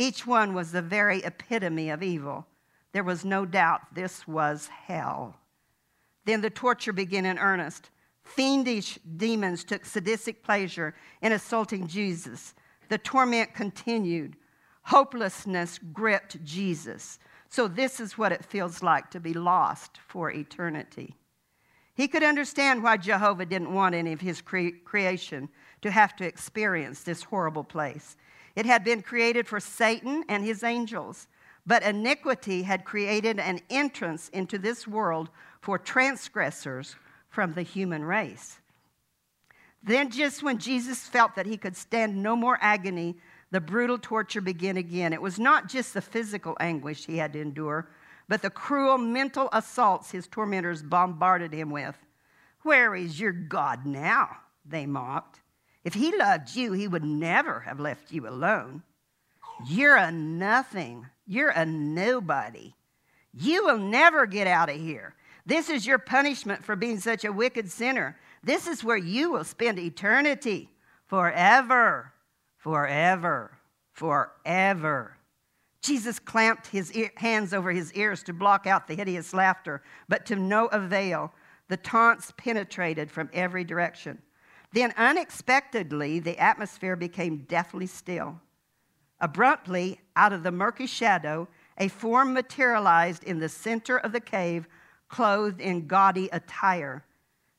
Each 0.00 0.26
one 0.26 0.54
was 0.54 0.72
the 0.72 0.80
very 0.80 1.18
epitome 1.18 1.90
of 1.90 2.02
evil. 2.02 2.46
There 2.92 3.04
was 3.04 3.22
no 3.22 3.44
doubt 3.44 3.94
this 3.94 4.26
was 4.26 4.68
hell. 4.68 5.36
Then 6.24 6.40
the 6.40 6.48
torture 6.48 6.94
began 6.94 7.26
in 7.26 7.38
earnest. 7.38 7.90
Fiendish 8.22 8.98
demons 9.18 9.62
took 9.62 9.84
sadistic 9.84 10.42
pleasure 10.42 10.94
in 11.20 11.32
assaulting 11.32 11.86
Jesus. 11.86 12.54
The 12.88 12.96
torment 12.96 13.52
continued. 13.52 14.36
Hopelessness 14.84 15.78
gripped 15.92 16.42
Jesus. 16.46 17.18
So, 17.50 17.68
this 17.68 18.00
is 18.00 18.16
what 18.16 18.32
it 18.32 18.42
feels 18.42 18.82
like 18.82 19.10
to 19.10 19.20
be 19.20 19.34
lost 19.34 19.98
for 20.08 20.30
eternity. 20.30 21.14
He 21.92 22.08
could 22.08 22.22
understand 22.22 22.82
why 22.82 22.96
Jehovah 22.96 23.44
didn't 23.44 23.74
want 23.74 23.94
any 23.94 24.14
of 24.14 24.22
his 24.22 24.40
cre- 24.40 24.78
creation 24.82 25.50
to 25.82 25.90
have 25.90 26.16
to 26.16 26.26
experience 26.26 27.02
this 27.02 27.22
horrible 27.22 27.64
place. 27.64 28.16
It 28.56 28.66
had 28.66 28.84
been 28.84 29.02
created 29.02 29.46
for 29.46 29.60
Satan 29.60 30.24
and 30.28 30.44
his 30.44 30.62
angels, 30.62 31.28
but 31.66 31.82
iniquity 31.82 32.62
had 32.62 32.84
created 32.84 33.38
an 33.38 33.60
entrance 33.70 34.28
into 34.30 34.58
this 34.58 34.86
world 34.86 35.30
for 35.60 35.78
transgressors 35.78 36.96
from 37.28 37.54
the 37.54 37.62
human 37.62 38.04
race. 38.04 38.58
Then, 39.83 40.10
just 40.10 40.42
when 40.42 40.58
Jesus 40.58 41.00
felt 41.00 41.37
that 41.37 41.46
he 41.46 41.56
could 41.56 41.76
stand 41.76 42.22
no 42.22 42.37
more 42.37 42.58
agony, 42.60 43.16
the 43.50 43.60
brutal 43.60 43.98
torture 43.98 44.40
began 44.40 44.76
again. 44.76 45.12
It 45.12 45.22
was 45.22 45.38
not 45.38 45.68
just 45.68 45.94
the 45.94 46.02
physical 46.02 46.56
anguish 46.60 47.06
he 47.06 47.16
had 47.16 47.33
to 47.33 47.40
endure, 47.40 47.88
but 48.28 48.42
the 48.42 48.50
cruel 48.50 48.98
mental 48.98 49.48
assaults 49.52 50.10
his 50.10 50.28
tormentors 50.28 50.83
bombarded 50.83 51.52
him 51.52 51.70
with. 51.70 51.96
Where 52.62 52.94
is 52.94 53.18
your 53.18 53.33
God 53.33 53.87
now? 53.87 54.37
They 54.64 54.87
mocked. 54.87 55.39
If 55.85 55.94
he 55.94 56.16
loved 56.16 56.54
you, 56.54 56.72
he 56.72 56.88
would 56.88 57.04
never 57.04 57.60
have 57.60 57.81
left 57.81 58.12
you 58.12 58.28
alone. 58.28 58.83
You're 59.68 59.96
a 59.96 60.12
nothing. 60.12 61.06
You're 61.26 61.50
a 61.50 61.64
nobody. 61.64 62.74
You 63.33 63.64
will 63.64 63.78
never 63.78 64.26
get 64.26 64.46
out 64.46 64.68
of 64.68 64.76
here. 64.76 65.14
This 65.46 65.70
is 65.70 65.87
your 65.87 65.98
punishment 65.98 66.64
for 66.64 66.76
being 66.76 67.00
such 67.00 67.24
a 67.24 67.33
wicked 67.33 67.70
sinner. 67.70 68.18
This 68.42 68.66
is 68.66 68.85
where 68.85 68.96
you 68.96 69.33
will 69.33 69.44
spend 69.44 69.78
eternity 69.78 70.70
forever 71.06 72.12
forever, 72.60 73.58
forever. 73.92 75.16
Jesus 75.83 76.18
clamped 76.18 76.66
his 76.66 76.92
ear, 76.92 77.10
hands 77.16 77.54
over 77.54 77.72
his 77.72 77.92
ears 77.94 78.22
to 78.24 78.35
block 78.35 78.66
out 78.66 78.87
the 78.87 78.94
hideous 78.94 79.33
laughter, 79.33 79.83
but 80.08 80.26
to 80.26 80.37
no 80.37 80.66
avail. 80.66 81.33
The 81.68 81.78
taunts 81.78 82.33
penetrated 82.37 83.10
from 83.10 83.31
every 83.33 83.64
direction. 83.64 84.20
Then, 84.73 84.92
unexpectedly, 84.96 86.21
the 86.21 86.38
atmosphere 86.38 86.96
became 86.96 87.44
deathly 87.48 87.87
still. 87.87 88.40
Abruptly, 89.21 90.00
out 90.16 90.33
of 90.33 90.42
the 90.42 90.52
murky 90.52 90.87
shadow, 90.87 91.48
a 91.77 91.88
form 91.88 92.33
materialized 92.33 93.25
in 93.25 93.40
the 93.40 93.48
center 93.48 93.98
of 93.98 94.12
the 94.12 94.21
cave, 94.21 94.68
clothed 95.08 95.60
in 95.60 95.87
gaudy 95.87 96.29
attire. 96.33 97.04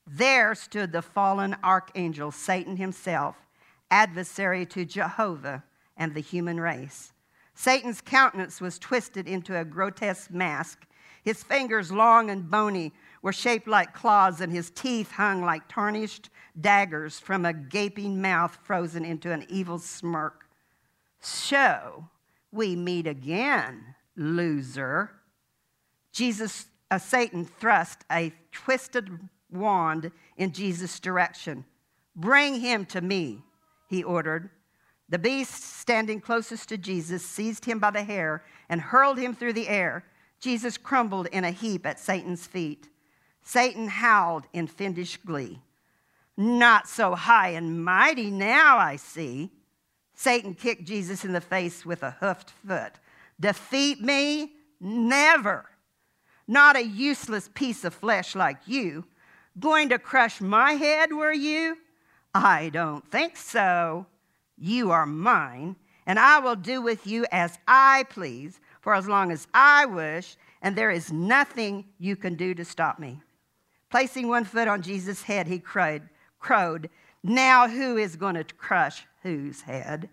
There 0.08 0.56
stood 0.56 0.92
the 0.92 1.02
fallen 1.02 1.56
archangel, 1.64 2.32
Satan 2.32 2.78
himself, 2.78 3.36
adversary 3.90 4.66
to 4.68 4.86
Jehovah 4.86 5.64
and 5.98 6.14
the 6.14 6.22
human 6.22 6.60
race. 6.60 7.14
Satan's 7.54 8.02
countenance 8.02 8.62
was 8.62 8.80
twisted 8.80 9.28
into 9.28 9.60
a 9.60 9.66
grotesque 9.66 10.32
mask. 10.32 10.88
His 11.24 11.44
fingers, 11.44 11.92
long 11.92 12.30
and 12.30 12.50
bony, 12.50 12.94
were 13.22 13.34
shaped 13.34 13.68
like 13.68 13.94
claws, 13.94 14.42
and 14.42 14.52
his 14.52 14.70
teeth 14.72 15.12
hung 15.12 15.44
like 15.44 15.68
tarnished 15.68 16.30
daggers 16.60 17.20
from 17.20 17.46
a 17.46 17.54
gaping 17.54 18.22
mouth 18.22 18.58
frozen 18.64 19.06
into 19.06 19.32
an 19.32 19.46
evil 19.50 19.80
smirk. 19.80 20.46
So 21.20 22.10
we 22.52 22.76
meet 22.76 23.08
again, 23.08 23.96
loser. 24.16 25.12
Jesus, 26.12 26.66
uh, 26.90 26.98
Satan 26.98 27.46
thrust 27.46 28.00
a 28.12 28.34
twisted 28.52 29.10
wand 29.52 30.12
in 30.38 30.52
Jesus' 30.52 31.00
direction. 31.00 31.64
Bring 32.16 32.60
him 32.60 32.86
to 32.88 33.02
me, 33.02 33.44
he 33.88 34.04
ordered. 34.04 34.50
The 35.10 35.20
beast, 35.20 35.80
standing 35.80 36.22
closest 36.22 36.70
to 36.70 36.78
Jesus, 36.78 37.26
seized 37.26 37.66
him 37.66 37.80
by 37.80 37.92
the 37.92 38.04
hair 38.04 38.44
and 38.70 38.82
hurled 38.82 39.18
him 39.18 39.36
through 39.36 39.54
the 39.54 39.68
air. 39.68 40.06
Jesus 40.40 40.78
crumbled 40.78 41.28
in 41.28 41.44
a 41.44 41.52
heap 41.52 41.86
at 41.86 42.00
Satan's 42.00 42.48
feet. 42.48 42.90
Satan 43.44 43.88
howled 43.88 44.46
in 44.54 44.68
fiendish 44.68 45.18
glee. 45.18 45.62
Not 46.38 46.88
so 46.88 47.16
high 47.16 47.50
and 47.50 47.84
mighty 47.84 48.32
now, 48.32 48.78
I 48.78 48.96
see. 48.96 49.52
Satan 50.14 50.54
kicked 50.54 50.86
Jesus 50.86 51.26
in 51.26 51.34
the 51.34 51.42
face 51.42 51.86
with 51.86 52.04
a 52.04 52.18
hoofed 52.20 52.52
foot. 52.66 52.94
Defeat 53.40 54.02
me? 54.02 54.54
Never. 54.80 55.66
Not 56.48 56.76
a 56.76 56.84
useless 56.84 57.50
piece 57.54 57.84
of 57.84 57.94
flesh 57.94 58.36
like 58.36 58.60
you. 58.66 59.06
Going 59.60 59.90
to 59.90 60.00
crush 60.00 60.40
my 60.40 60.74
head, 60.74 61.12
were 61.12 61.34
you? 61.34 61.78
I 62.34 62.70
don't 62.70 63.10
think 63.12 63.36
so. 63.36 64.06
You 64.58 64.92
are 64.92 65.06
mine, 65.06 65.76
and 66.06 66.18
I 66.20 66.40
will 66.40 66.56
do 66.56 66.82
with 66.82 67.06
you 67.06 67.26
as 67.32 67.58
I 67.68 68.06
please 68.10 68.60
for 68.80 68.96
as 68.96 69.08
long 69.08 69.32
as 69.32 69.48
I 69.54 69.86
wish, 69.86 70.38
and 70.62 70.76
there 70.76 70.92
is 70.92 71.12
nothing 71.12 71.86
you 72.00 72.16
can 72.16 72.36
do 72.36 72.54
to 72.54 72.64
stop 72.64 73.00
me. 73.00 73.22
Placing 73.92 74.30
one 74.30 74.46
foot 74.46 74.70
on 74.70 74.82
Jesus' 74.82 75.24
head, 75.24 75.48
he 75.48 75.60
cried, 75.60 76.04
crowed, 76.40 76.90
Now 77.24 77.68
who 77.68 77.98
is 77.98 78.16
going 78.16 78.36
to 78.36 78.46
crush 78.46 79.06
whose 79.22 79.62
head? 79.62 80.10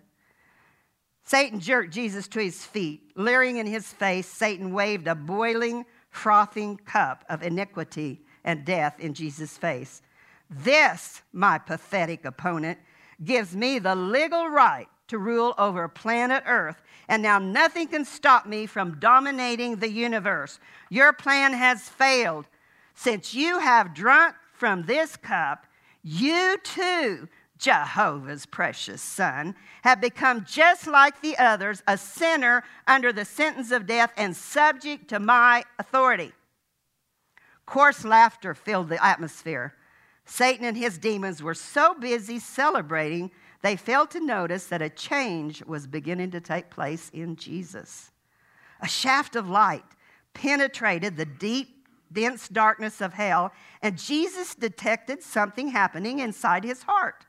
Satan 1.23 1.59
jerked 1.59 1.93
Jesus 1.93 2.27
to 2.29 2.39
his 2.39 2.65
feet. 2.65 3.11
Leering 3.15 3.57
in 3.57 3.67
his 3.67 3.87
face, 3.87 4.27
Satan 4.27 4.73
waved 4.73 5.07
a 5.07 5.15
boiling, 5.15 5.85
frothing 6.09 6.75
cup 6.77 7.23
of 7.29 7.41
iniquity 7.41 8.21
and 8.43 8.65
death 8.65 8.99
in 8.99 9.13
Jesus' 9.13 9.57
face. 9.57 10.01
This, 10.49 11.21
my 11.31 11.57
pathetic 11.57 12.25
opponent, 12.25 12.79
gives 13.23 13.55
me 13.55 13.79
the 13.79 13.95
legal 13.95 14.49
right 14.49 14.87
to 15.07 15.17
rule 15.17 15.53
over 15.57 15.87
planet 15.87 16.43
Earth, 16.45 16.81
and 17.07 17.21
now 17.21 17.39
nothing 17.39 17.87
can 17.87 18.05
stop 18.05 18.45
me 18.45 18.65
from 18.65 18.99
dominating 18.99 19.75
the 19.75 19.89
universe. 19.89 20.59
Your 20.89 21.13
plan 21.13 21.53
has 21.53 21.87
failed. 21.87 22.45
Since 23.01 23.33
you 23.33 23.59
have 23.59 23.93
drunk 23.93 24.35
from 24.51 24.83
this 24.83 25.15
cup, 25.15 25.65
you 26.03 26.57
too, 26.65 27.29
Jehovah's 27.57 28.45
precious 28.45 29.01
son, 29.01 29.55
have 29.83 30.01
become 30.01 30.43
just 30.43 30.85
like 30.85 31.21
the 31.21 31.37
others, 31.37 31.81
a 31.87 31.97
sinner 31.97 32.61
under 32.85 33.13
the 33.13 33.23
sentence 33.23 33.71
of 33.71 33.87
death 33.87 34.11
and 34.17 34.35
subject 34.35 35.07
to 35.07 35.19
my 35.21 35.63
authority. 35.79 36.33
Coarse 37.65 38.03
laughter 38.03 38.53
filled 38.53 38.89
the 38.89 39.01
atmosphere. 39.01 39.75
Satan 40.25 40.65
and 40.65 40.75
his 40.75 40.97
demons 40.97 41.41
were 41.41 41.53
so 41.53 41.93
busy 41.93 42.37
celebrating, 42.37 43.31
they 43.61 43.77
failed 43.77 44.11
to 44.11 44.19
notice 44.19 44.65
that 44.65 44.81
a 44.81 44.89
change 44.89 45.63
was 45.63 45.87
beginning 45.87 46.31
to 46.31 46.41
take 46.41 46.69
place 46.69 47.09
in 47.13 47.37
Jesus. 47.37 48.11
A 48.81 48.89
shaft 48.89 49.37
of 49.37 49.49
light 49.49 49.85
penetrated 50.33 51.15
the 51.15 51.25
deep 51.25 51.78
dense 52.11 52.47
darkness 52.47 53.01
of 53.01 53.13
hell, 53.13 53.51
and 53.81 53.97
Jesus 53.97 54.55
detected 54.55 55.23
something 55.23 55.69
happening 55.69 56.19
inside 56.19 56.63
his 56.63 56.83
heart. 56.83 57.25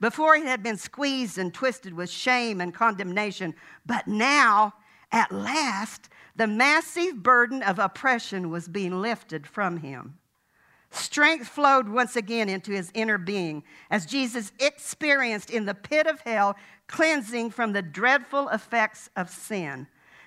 Before 0.00 0.34
it 0.34 0.44
had 0.44 0.62
been 0.62 0.76
squeezed 0.76 1.38
and 1.38 1.54
twisted 1.54 1.94
with 1.94 2.10
shame 2.10 2.60
and 2.60 2.74
condemnation, 2.74 3.54
but 3.86 4.08
now, 4.08 4.74
at 5.12 5.30
last, 5.30 6.08
the 6.34 6.46
massive 6.46 7.22
burden 7.22 7.62
of 7.62 7.78
oppression 7.78 8.50
was 8.50 8.68
being 8.68 9.00
lifted 9.00 9.46
from 9.46 9.76
him. 9.78 10.18
Strength 10.90 11.48
flowed 11.48 11.88
once 11.88 12.16
again 12.16 12.48
into 12.48 12.70
his 12.72 12.90
inner 12.94 13.16
being 13.16 13.64
as 13.90 14.04
Jesus 14.04 14.52
experienced 14.58 15.50
in 15.50 15.64
the 15.64 15.74
pit 15.74 16.06
of 16.06 16.20
hell 16.20 16.56
cleansing 16.86 17.50
from 17.50 17.72
the 17.72 17.80
dreadful 17.80 18.48
effects 18.50 19.08
of 19.16 19.30
sin. 19.30 19.86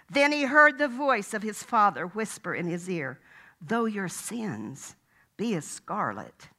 Then 0.10 0.32
he 0.32 0.44
heard 0.44 0.78
the 0.78 0.88
voice 0.88 1.34
of 1.34 1.44
his 1.44 1.62
Father 1.62 2.08
whisper 2.08 2.56
in 2.56 2.68
his 2.68 2.90
ear, 2.90 3.20
Though 3.68 3.86
your 3.86 4.10
sins 4.10 4.96
be 5.38 5.56
as 5.56 5.66
scarlet, 5.66 6.50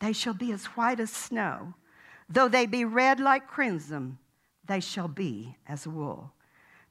they 0.00 0.12
shall 0.12 0.34
be 0.34 0.52
as 0.52 0.66
white 0.66 1.00
as 1.00 1.10
snow. 1.10 1.74
Though 2.28 2.48
they 2.48 2.66
be 2.66 2.84
red 2.84 3.18
like 3.20 3.46
crimson, 3.46 4.18
they 4.66 4.80
shall 4.80 5.08
be 5.08 5.56
as 5.66 5.86
wool. 5.86 6.32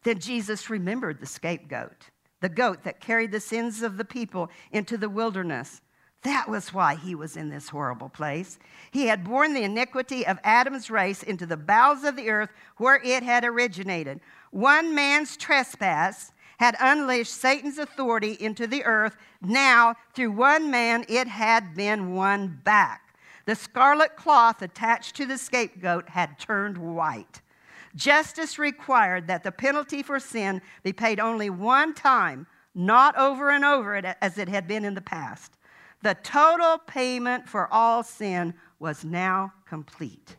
Then 0.03 0.19
Jesus 0.19 0.69
remembered 0.69 1.19
the 1.19 1.25
scapegoat, 1.25 2.09
the 2.39 2.49
goat 2.49 2.83
that 2.83 2.99
carried 2.99 3.31
the 3.31 3.39
sins 3.39 3.81
of 3.81 3.97
the 3.97 4.05
people 4.05 4.49
into 4.71 4.97
the 4.97 5.09
wilderness. 5.09 5.81
That 6.23 6.49
was 6.49 6.73
why 6.73 6.95
he 6.95 7.15
was 7.15 7.37
in 7.37 7.49
this 7.49 7.69
horrible 7.69 8.09
place. 8.09 8.57
He 8.91 9.07
had 9.07 9.23
borne 9.23 9.53
the 9.53 9.63
iniquity 9.63 10.25
of 10.25 10.39
Adam's 10.43 10.89
race 10.89 11.21
into 11.21 11.45
the 11.45 11.57
bowels 11.57 12.03
of 12.03 12.15
the 12.15 12.29
earth 12.29 12.49
where 12.77 13.01
it 13.03 13.23
had 13.23 13.43
originated. 13.43 14.19
One 14.51 14.95
man's 14.95 15.35
trespass 15.37 16.31
had 16.63 16.77
unleashed 16.79 17.33
Satan's 17.33 17.77
authority 17.77 18.37
into 18.39 18.65
the 18.65 18.85
earth. 18.85 19.17
Now, 19.41 19.95
through 20.13 20.31
one 20.31 20.71
man, 20.71 21.03
it 21.09 21.27
had 21.27 21.75
been 21.75 22.15
won 22.15 22.61
back. 22.63 23.17
The 23.45 23.53
scarlet 23.53 24.15
cloth 24.15 24.61
attached 24.61 25.17
to 25.17 25.25
the 25.25 25.37
scapegoat 25.37 26.07
had 26.07 26.39
turned 26.39 26.77
white. 26.77 27.41
Justice 27.95 28.57
required 28.57 29.27
that 29.27 29.43
the 29.43 29.51
penalty 29.51 30.01
for 30.01 30.21
sin 30.21 30.61
be 30.83 30.93
paid 30.93 31.19
only 31.19 31.49
one 31.49 31.93
time, 31.93 32.47
not 32.73 33.17
over 33.17 33.49
and 33.49 33.65
over 33.65 33.97
as 34.21 34.37
it 34.37 34.47
had 34.47 34.65
been 34.65 34.85
in 34.85 34.93
the 34.93 35.01
past. 35.01 35.57
The 36.01 36.15
total 36.23 36.77
payment 36.77 37.49
for 37.49 37.67
all 37.73 38.03
sin 38.03 38.53
was 38.79 39.03
now 39.03 39.51
complete. 39.65 40.37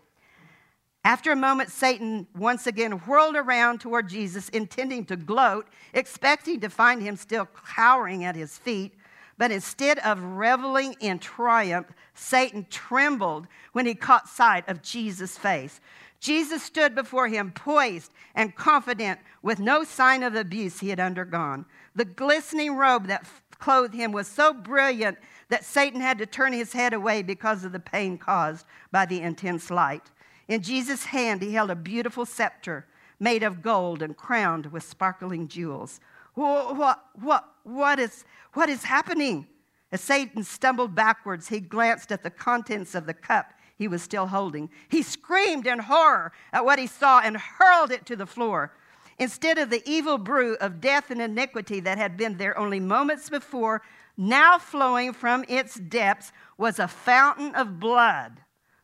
After 1.05 1.33
a 1.33 1.37
moment, 1.37 1.71
Satan 1.71 2.27
once 2.35 2.67
again 2.67 2.93
whirled 2.93 3.37
around 3.37 3.81
toward 3.81 4.09
Jesus, 4.09 4.49
intending 4.49 5.05
to 5.07 5.17
gloat, 5.17 5.69
expecting 5.93 6.61
to 6.61 6.71
find 6.71 7.03
him 7.03 7.17
still 7.17 7.47
cowering 7.67 8.25
at 8.25 8.35
his 8.35 8.57
feet. 8.57 8.95
But 9.37 9.51
instead 9.51 9.99
of 9.99 10.23
reveling 10.23 10.95
in 11.01 11.19
triumph, 11.19 11.93
Satan 12.15 12.67
trembled 12.71 13.49
when 13.73 13.85
he 13.85 13.95
caught 13.95 14.29
sight 14.29 14.67
of 14.67 14.81
Jesus' 14.81 15.37
face. 15.37 15.81
Jesus 16.21 16.63
stood 16.63 16.95
before 16.95 17.29
him, 17.29 17.51
poised 17.51 18.13
and 18.35 18.57
confident, 18.57 19.21
with 19.43 19.59
no 19.59 19.85
sign 19.85 20.23
of 20.23 20.35
abuse 20.35 20.81
he 20.81 20.89
had 20.89 21.01
undergone. 21.01 21.67
The 21.95 22.07
glistening 22.07 22.77
robe 22.77 23.09
that 23.09 23.27
clothed 23.59 23.93
him 23.93 24.11
was 24.11 24.27
so 24.27 24.55
brilliant 24.55 25.19
that 25.51 25.67
Satan 25.67 26.01
had 26.01 26.17
to 26.19 26.27
turn 26.27 26.55
his 26.55 26.73
head 26.73 26.95
away 26.95 27.23
because 27.23 27.63
of 27.63 27.73
the 27.73 27.81
pain 27.81 28.17
caused 28.17 28.65
by 28.91 29.05
the 29.05 29.21
intense 29.21 29.71
light. 29.71 30.11
In 30.49 30.63
Jesus' 30.63 31.07
hand, 31.07 31.43
he 31.43 31.53
held 31.55 31.71
a 31.71 31.77
beautiful 31.77 32.27
scepter 32.27 32.87
made 33.19 33.43
of 33.43 33.63
gold 33.63 34.03
and 34.03 34.17
crowned 34.17 34.67
with 34.67 34.83
sparkling 34.83 35.49
jewels. 35.49 36.01
What, 36.35 37.05
what, 37.19 37.45
what, 37.63 37.99
is, 37.99 38.25
what 38.53 38.69
is 38.69 38.85
happening? 38.85 39.47
As 39.93 40.01
Satan 40.01 40.43
stumbled 40.43 40.95
backwards, 40.95 41.49
he 41.49 41.61
glanced 41.61 42.11
at 42.11 42.23
the 42.23 42.31
contents 42.31 42.95
of 42.95 43.07
the 43.07 43.15
cup 43.15 43.53
he 43.77 43.89
was 43.89 44.03
still 44.03 44.27
holding. 44.29 44.71
He 44.89 45.03
screamed 45.03 45.67
in 45.67 45.81
horror 45.81 46.33
at 46.53 46.65
what 46.65 46.79
he 46.79 46.87
saw 46.87 47.21
and 47.21 47.37
hurled 47.37 47.91
it 47.91 48.07
to 48.07 48.17
the 48.17 48.27
floor. 48.27 48.73
Instead 49.19 49.59
of 49.59 49.71
the 49.71 49.83
evil 49.89 50.19
brew 50.19 50.57
of 50.61 50.81
death 50.81 51.11
and 51.11 51.21
iniquity 51.21 51.81
that 51.81 51.99
had 51.99 52.17
been 52.17 52.37
there 52.37 52.57
only 52.59 52.81
moments 52.81 53.31
before, 53.31 53.83
now 54.17 54.59
flowing 54.59 55.13
from 55.13 55.45
its 55.49 55.75
depths 55.75 56.33
was 56.57 56.79
a 56.79 56.89
fountain 56.89 57.55
of 57.55 57.81
blood, 57.81 58.41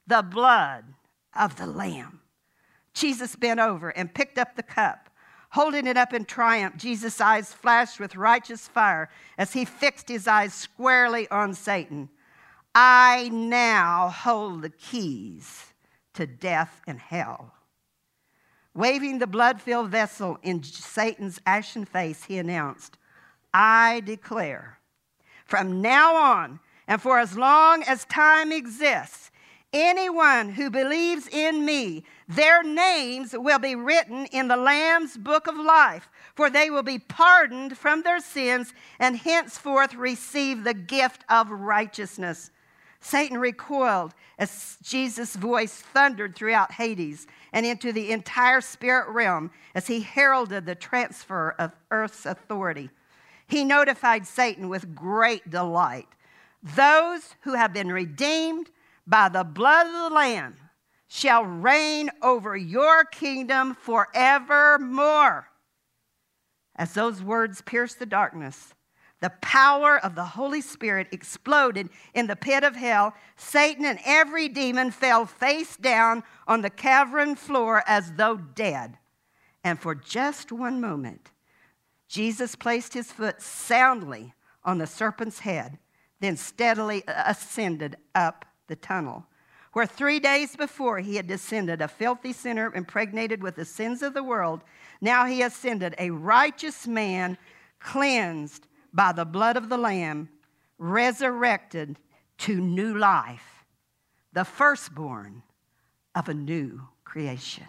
the 0.06 0.22
blood 0.22 0.84
of 1.34 1.56
the 1.56 1.66
Lamb. 1.66 2.20
Jesus 2.94 3.36
bent 3.36 3.60
over 3.60 3.90
and 3.90 4.12
picked 4.12 4.38
up 4.38 4.56
the 4.56 4.62
cup. 4.62 5.10
Holding 5.50 5.86
it 5.86 5.96
up 5.96 6.12
in 6.12 6.24
triumph, 6.24 6.76
Jesus' 6.76 7.20
eyes 7.20 7.52
flashed 7.52 7.98
with 7.98 8.14
righteous 8.14 8.68
fire 8.68 9.10
as 9.36 9.52
he 9.52 9.64
fixed 9.64 10.08
his 10.08 10.28
eyes 10.28 10.54
squarely 10.54 11.28
on 11.28 11.54
Satan. 11.54 12.08
I 12.74 13.30
now 13.32 14.08
hold 14.08 14.62
the 14.62 14.70
keys 14.70 15.74
to 16.14 16.26
death 16.26 16.80
and 16.86 17.00
hell. 17.00 17.54
Waving 18.74 19.18
the 19.18 19.26
blood 19.26 19.60
filled 19.60 19.90
vessel 19.90 20.38
in 20.42 20.62
Satan's 20.62 21.40
ashen 21.44 21.84
face, 21.84 22.24
he 22.24 22.38
announced, 22.38 22.96
I 23.52 24.02
declare 24.04 24.78
from 25.44 25.82
now 25.82 26.14
on 26.14 26.60
and 26.86 27.02
for 27.02 27.18
as 27.18 27.36
long 27.36 27.82
as 27.82 28.04
time 28.04 28.52
exists, 28.52 29.32
anyone 29.72 30.50
who 30.50 30.70
believes 30.70 31.28
in 31.28 31.64
me, 31.64 32.04
their 32.28 32.62
names 32.62 33.34
will 33.36 33.58
be 33.58 33.74
written 33.74 34.26
in 34.26 34.48
the 34.48 34.56
Lamb's 34.56 35.16
book 35.16 35.46
of 35.46 35.56
life, 35.56 36.08
for 36.34 36.50
they 36.50 36.70
will 36.70 36.82
be 36.82 36.98
pardoned 36.98 37.76
from 37.76 38.02
their 38.02 38.20
sins 38.20 38.72
and 38.98 39.16
henceforth 39.16 39.94
receive 39.94 40.64
the 40.64 40.74
gift 40.74 41.24
of 41.28 41.50
righteousness. 41.50 42.50
Satan 43.00 43.38
recoiled 43.38 44.14
as 44.38 44.76
Jesus' 44.82 45.34
voice 45.34 45.74
thundered 45.74 46.36
throughout 46.36 46.72
Hades 46.72 47.26
and 47.52 47.64
into 47.64 47.92
the 47.92 48.12
entire 48.12 48.60
spirit 48.60 49.08
realm 49.08 49.50
as 49.74 49.86
he 49.86 50.00
heralded 50.00 50.66
the 50.66 50.74
transfer 50.74 51.54
of 51.58 51.72
earth's 51.90 52.26
authority. 52.26 52.90
He 53.46 53.64
notified 53.64 54.26
Satan 54.26 54.68
with 54.68 54.94
great 54.94 55.50
delight 55.50 56.08
those 56.62 57.36
who 57.40 57.54
have 57.54 57.72
been 57.72 57.90
redeemed 57.90 58.70
by 59.07 59.28
the 59.28 59.44
blood 59.44 59.86
of 59.86 59.92
the 59.92 60.14
Lamb 60.14 60.57
shall 61.09 61.44
reign 61.44 62.11
over 62.22 62.57
your 62.57 63.05
kingdom 63.05 63.74
forevermore. 63.74 65.48
As 66.76 66.94
those 66.94 67.22
words 67.22 67.61
pierced 67.62 67.98
the 67.98 68.07
darkness, 68.07 68.74
the 69.20 69.32
power 69.42 69.98
of 69.98 70.14
the 70.14 70.24
Holy 70.24 70.61
Spirit 70.61 71.09
exploded 71.12 71.90
in 72.14 72.26
the 72.26 72.36
pit 72.36 72.64
of 72.64 72.76
hell. 72.76 73.14
Satan 73.36 73.84
and 73.84 73.98
every 74.07 74.48
demon 74.48 74.90
fell 74.90 75.26
face 75.26 75.76
down 75.76 76.22
on 76.46 76.62
the 76.62 76.70
cavern 76.70 77.34
floor 77.34 77.82
as 77.86 78.12
though 78.14 78.36
dead. 78.36 78.96
And 79.62 79.78
for 79.78 79.94
just 79.94 80.51
one 80.53 80.80
moment, 80.80 81.30
Jesus 82.09 82.57
placed 82.57 82.94
his 82.94 83.12
foot 83.12 83.42
soundly 83.42 84.32
on 84.64 84.78
the 84.78 84.86
serpent's 84.86 85.40
head, 85.40 85.78
then 86.20 86.36
steadily 86.36 87.03
ascended 87.07 87.96
up 88.14 88.46
the 88.70 88.76
tunnel. 88.76 89.26
Where 89.74 89.86
three 89.86 90.18
days 90.18 90.56
before 90.56 91.00
he 91.00 91.16
had 91.16 91.26
descended, 91.26 91.82
a 91.82 91.88
filthy 91.88 92.32
sinner 92.32 92.72
impregnated 92.74 93.42
with 93.42 93.56
the 93.56 93.66
sins 93.66 94.02
of 94.02 94.14
the 94.14 94.24
world, 94.24 94.62
now 95.02 95.26
he 95.26 95.42
ascended, 95.42 95.94
a 95.98 96.10
righteous 96.10 96.86
man 96.86 97.36
cleansed 97.78 98.66
by 98.92 99.12
the 99.12 99.26
blood 99.26 99.56
of 99.56 99.68
the 99.68 99.76
Lamb, 99.76 100.28
resurrected 100.78 101.98
to 102.38 102.60
new 102.60 102.96
life, 102.96 103.64
the 104.32 104.44
firstborn 104.44 105.42
of 106.14 106.28
a 106.28 106.34
new 106.34 106.80
creation. 107.04 107.66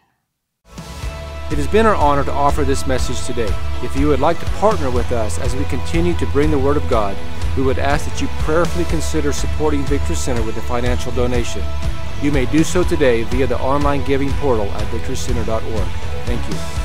It 1.52 1.58
has 1.58 1.68
been 1.68 1.86
our 1.86 1.95
honor 1.95 2.24
to 2.24 2.32
offer 2.32 2.64
this 2.64 2.88
message 2.88 3.26
today. 3.26 3.54
If 3.84 3.95
you 3.97 4.08
would 4.08 4.22
like 4.22 4.39
to 4.39 4.45
partner 4.45 4.89
with 4.89 5.12
us 5.12 5.38
as 5.39 5.56
we 5.56 5.66
continue 5.66 6.14
to 6.16 6.26
bring 6.28 6.49
the 6.49 6.58
Word 6.58 6.78
of 6.78 6.88
God, 6.89 7.16
we 7.56 7.64
would 7.64 7.80
ask 7.80 8.10
that 8.10 8.22
you 8.22 8.28
prayerfully 8.39 8.86
consider 8.86 9.34
supporting 9.34 9.84
Victory 9.84 10.16
Center 10.16 10.41
with 10.43 10.58
a 10.58 10.62
financial 10.62 11.12
donation. 11.12 11.64
You 12.22 12.32
may 12.32 12.45
do 12.45 12.64
so 12.64 12.84
today 12.84 13.24
via 13.24 13.47
the 13.47 13.60
online 13.60 14.04
giving 14.06 14.32
portal 14.34 14.70
at 14.72 14.84
victorycenter.org. 14.88 15.88
Thank 16.26 16.47
you. 16.49 16.81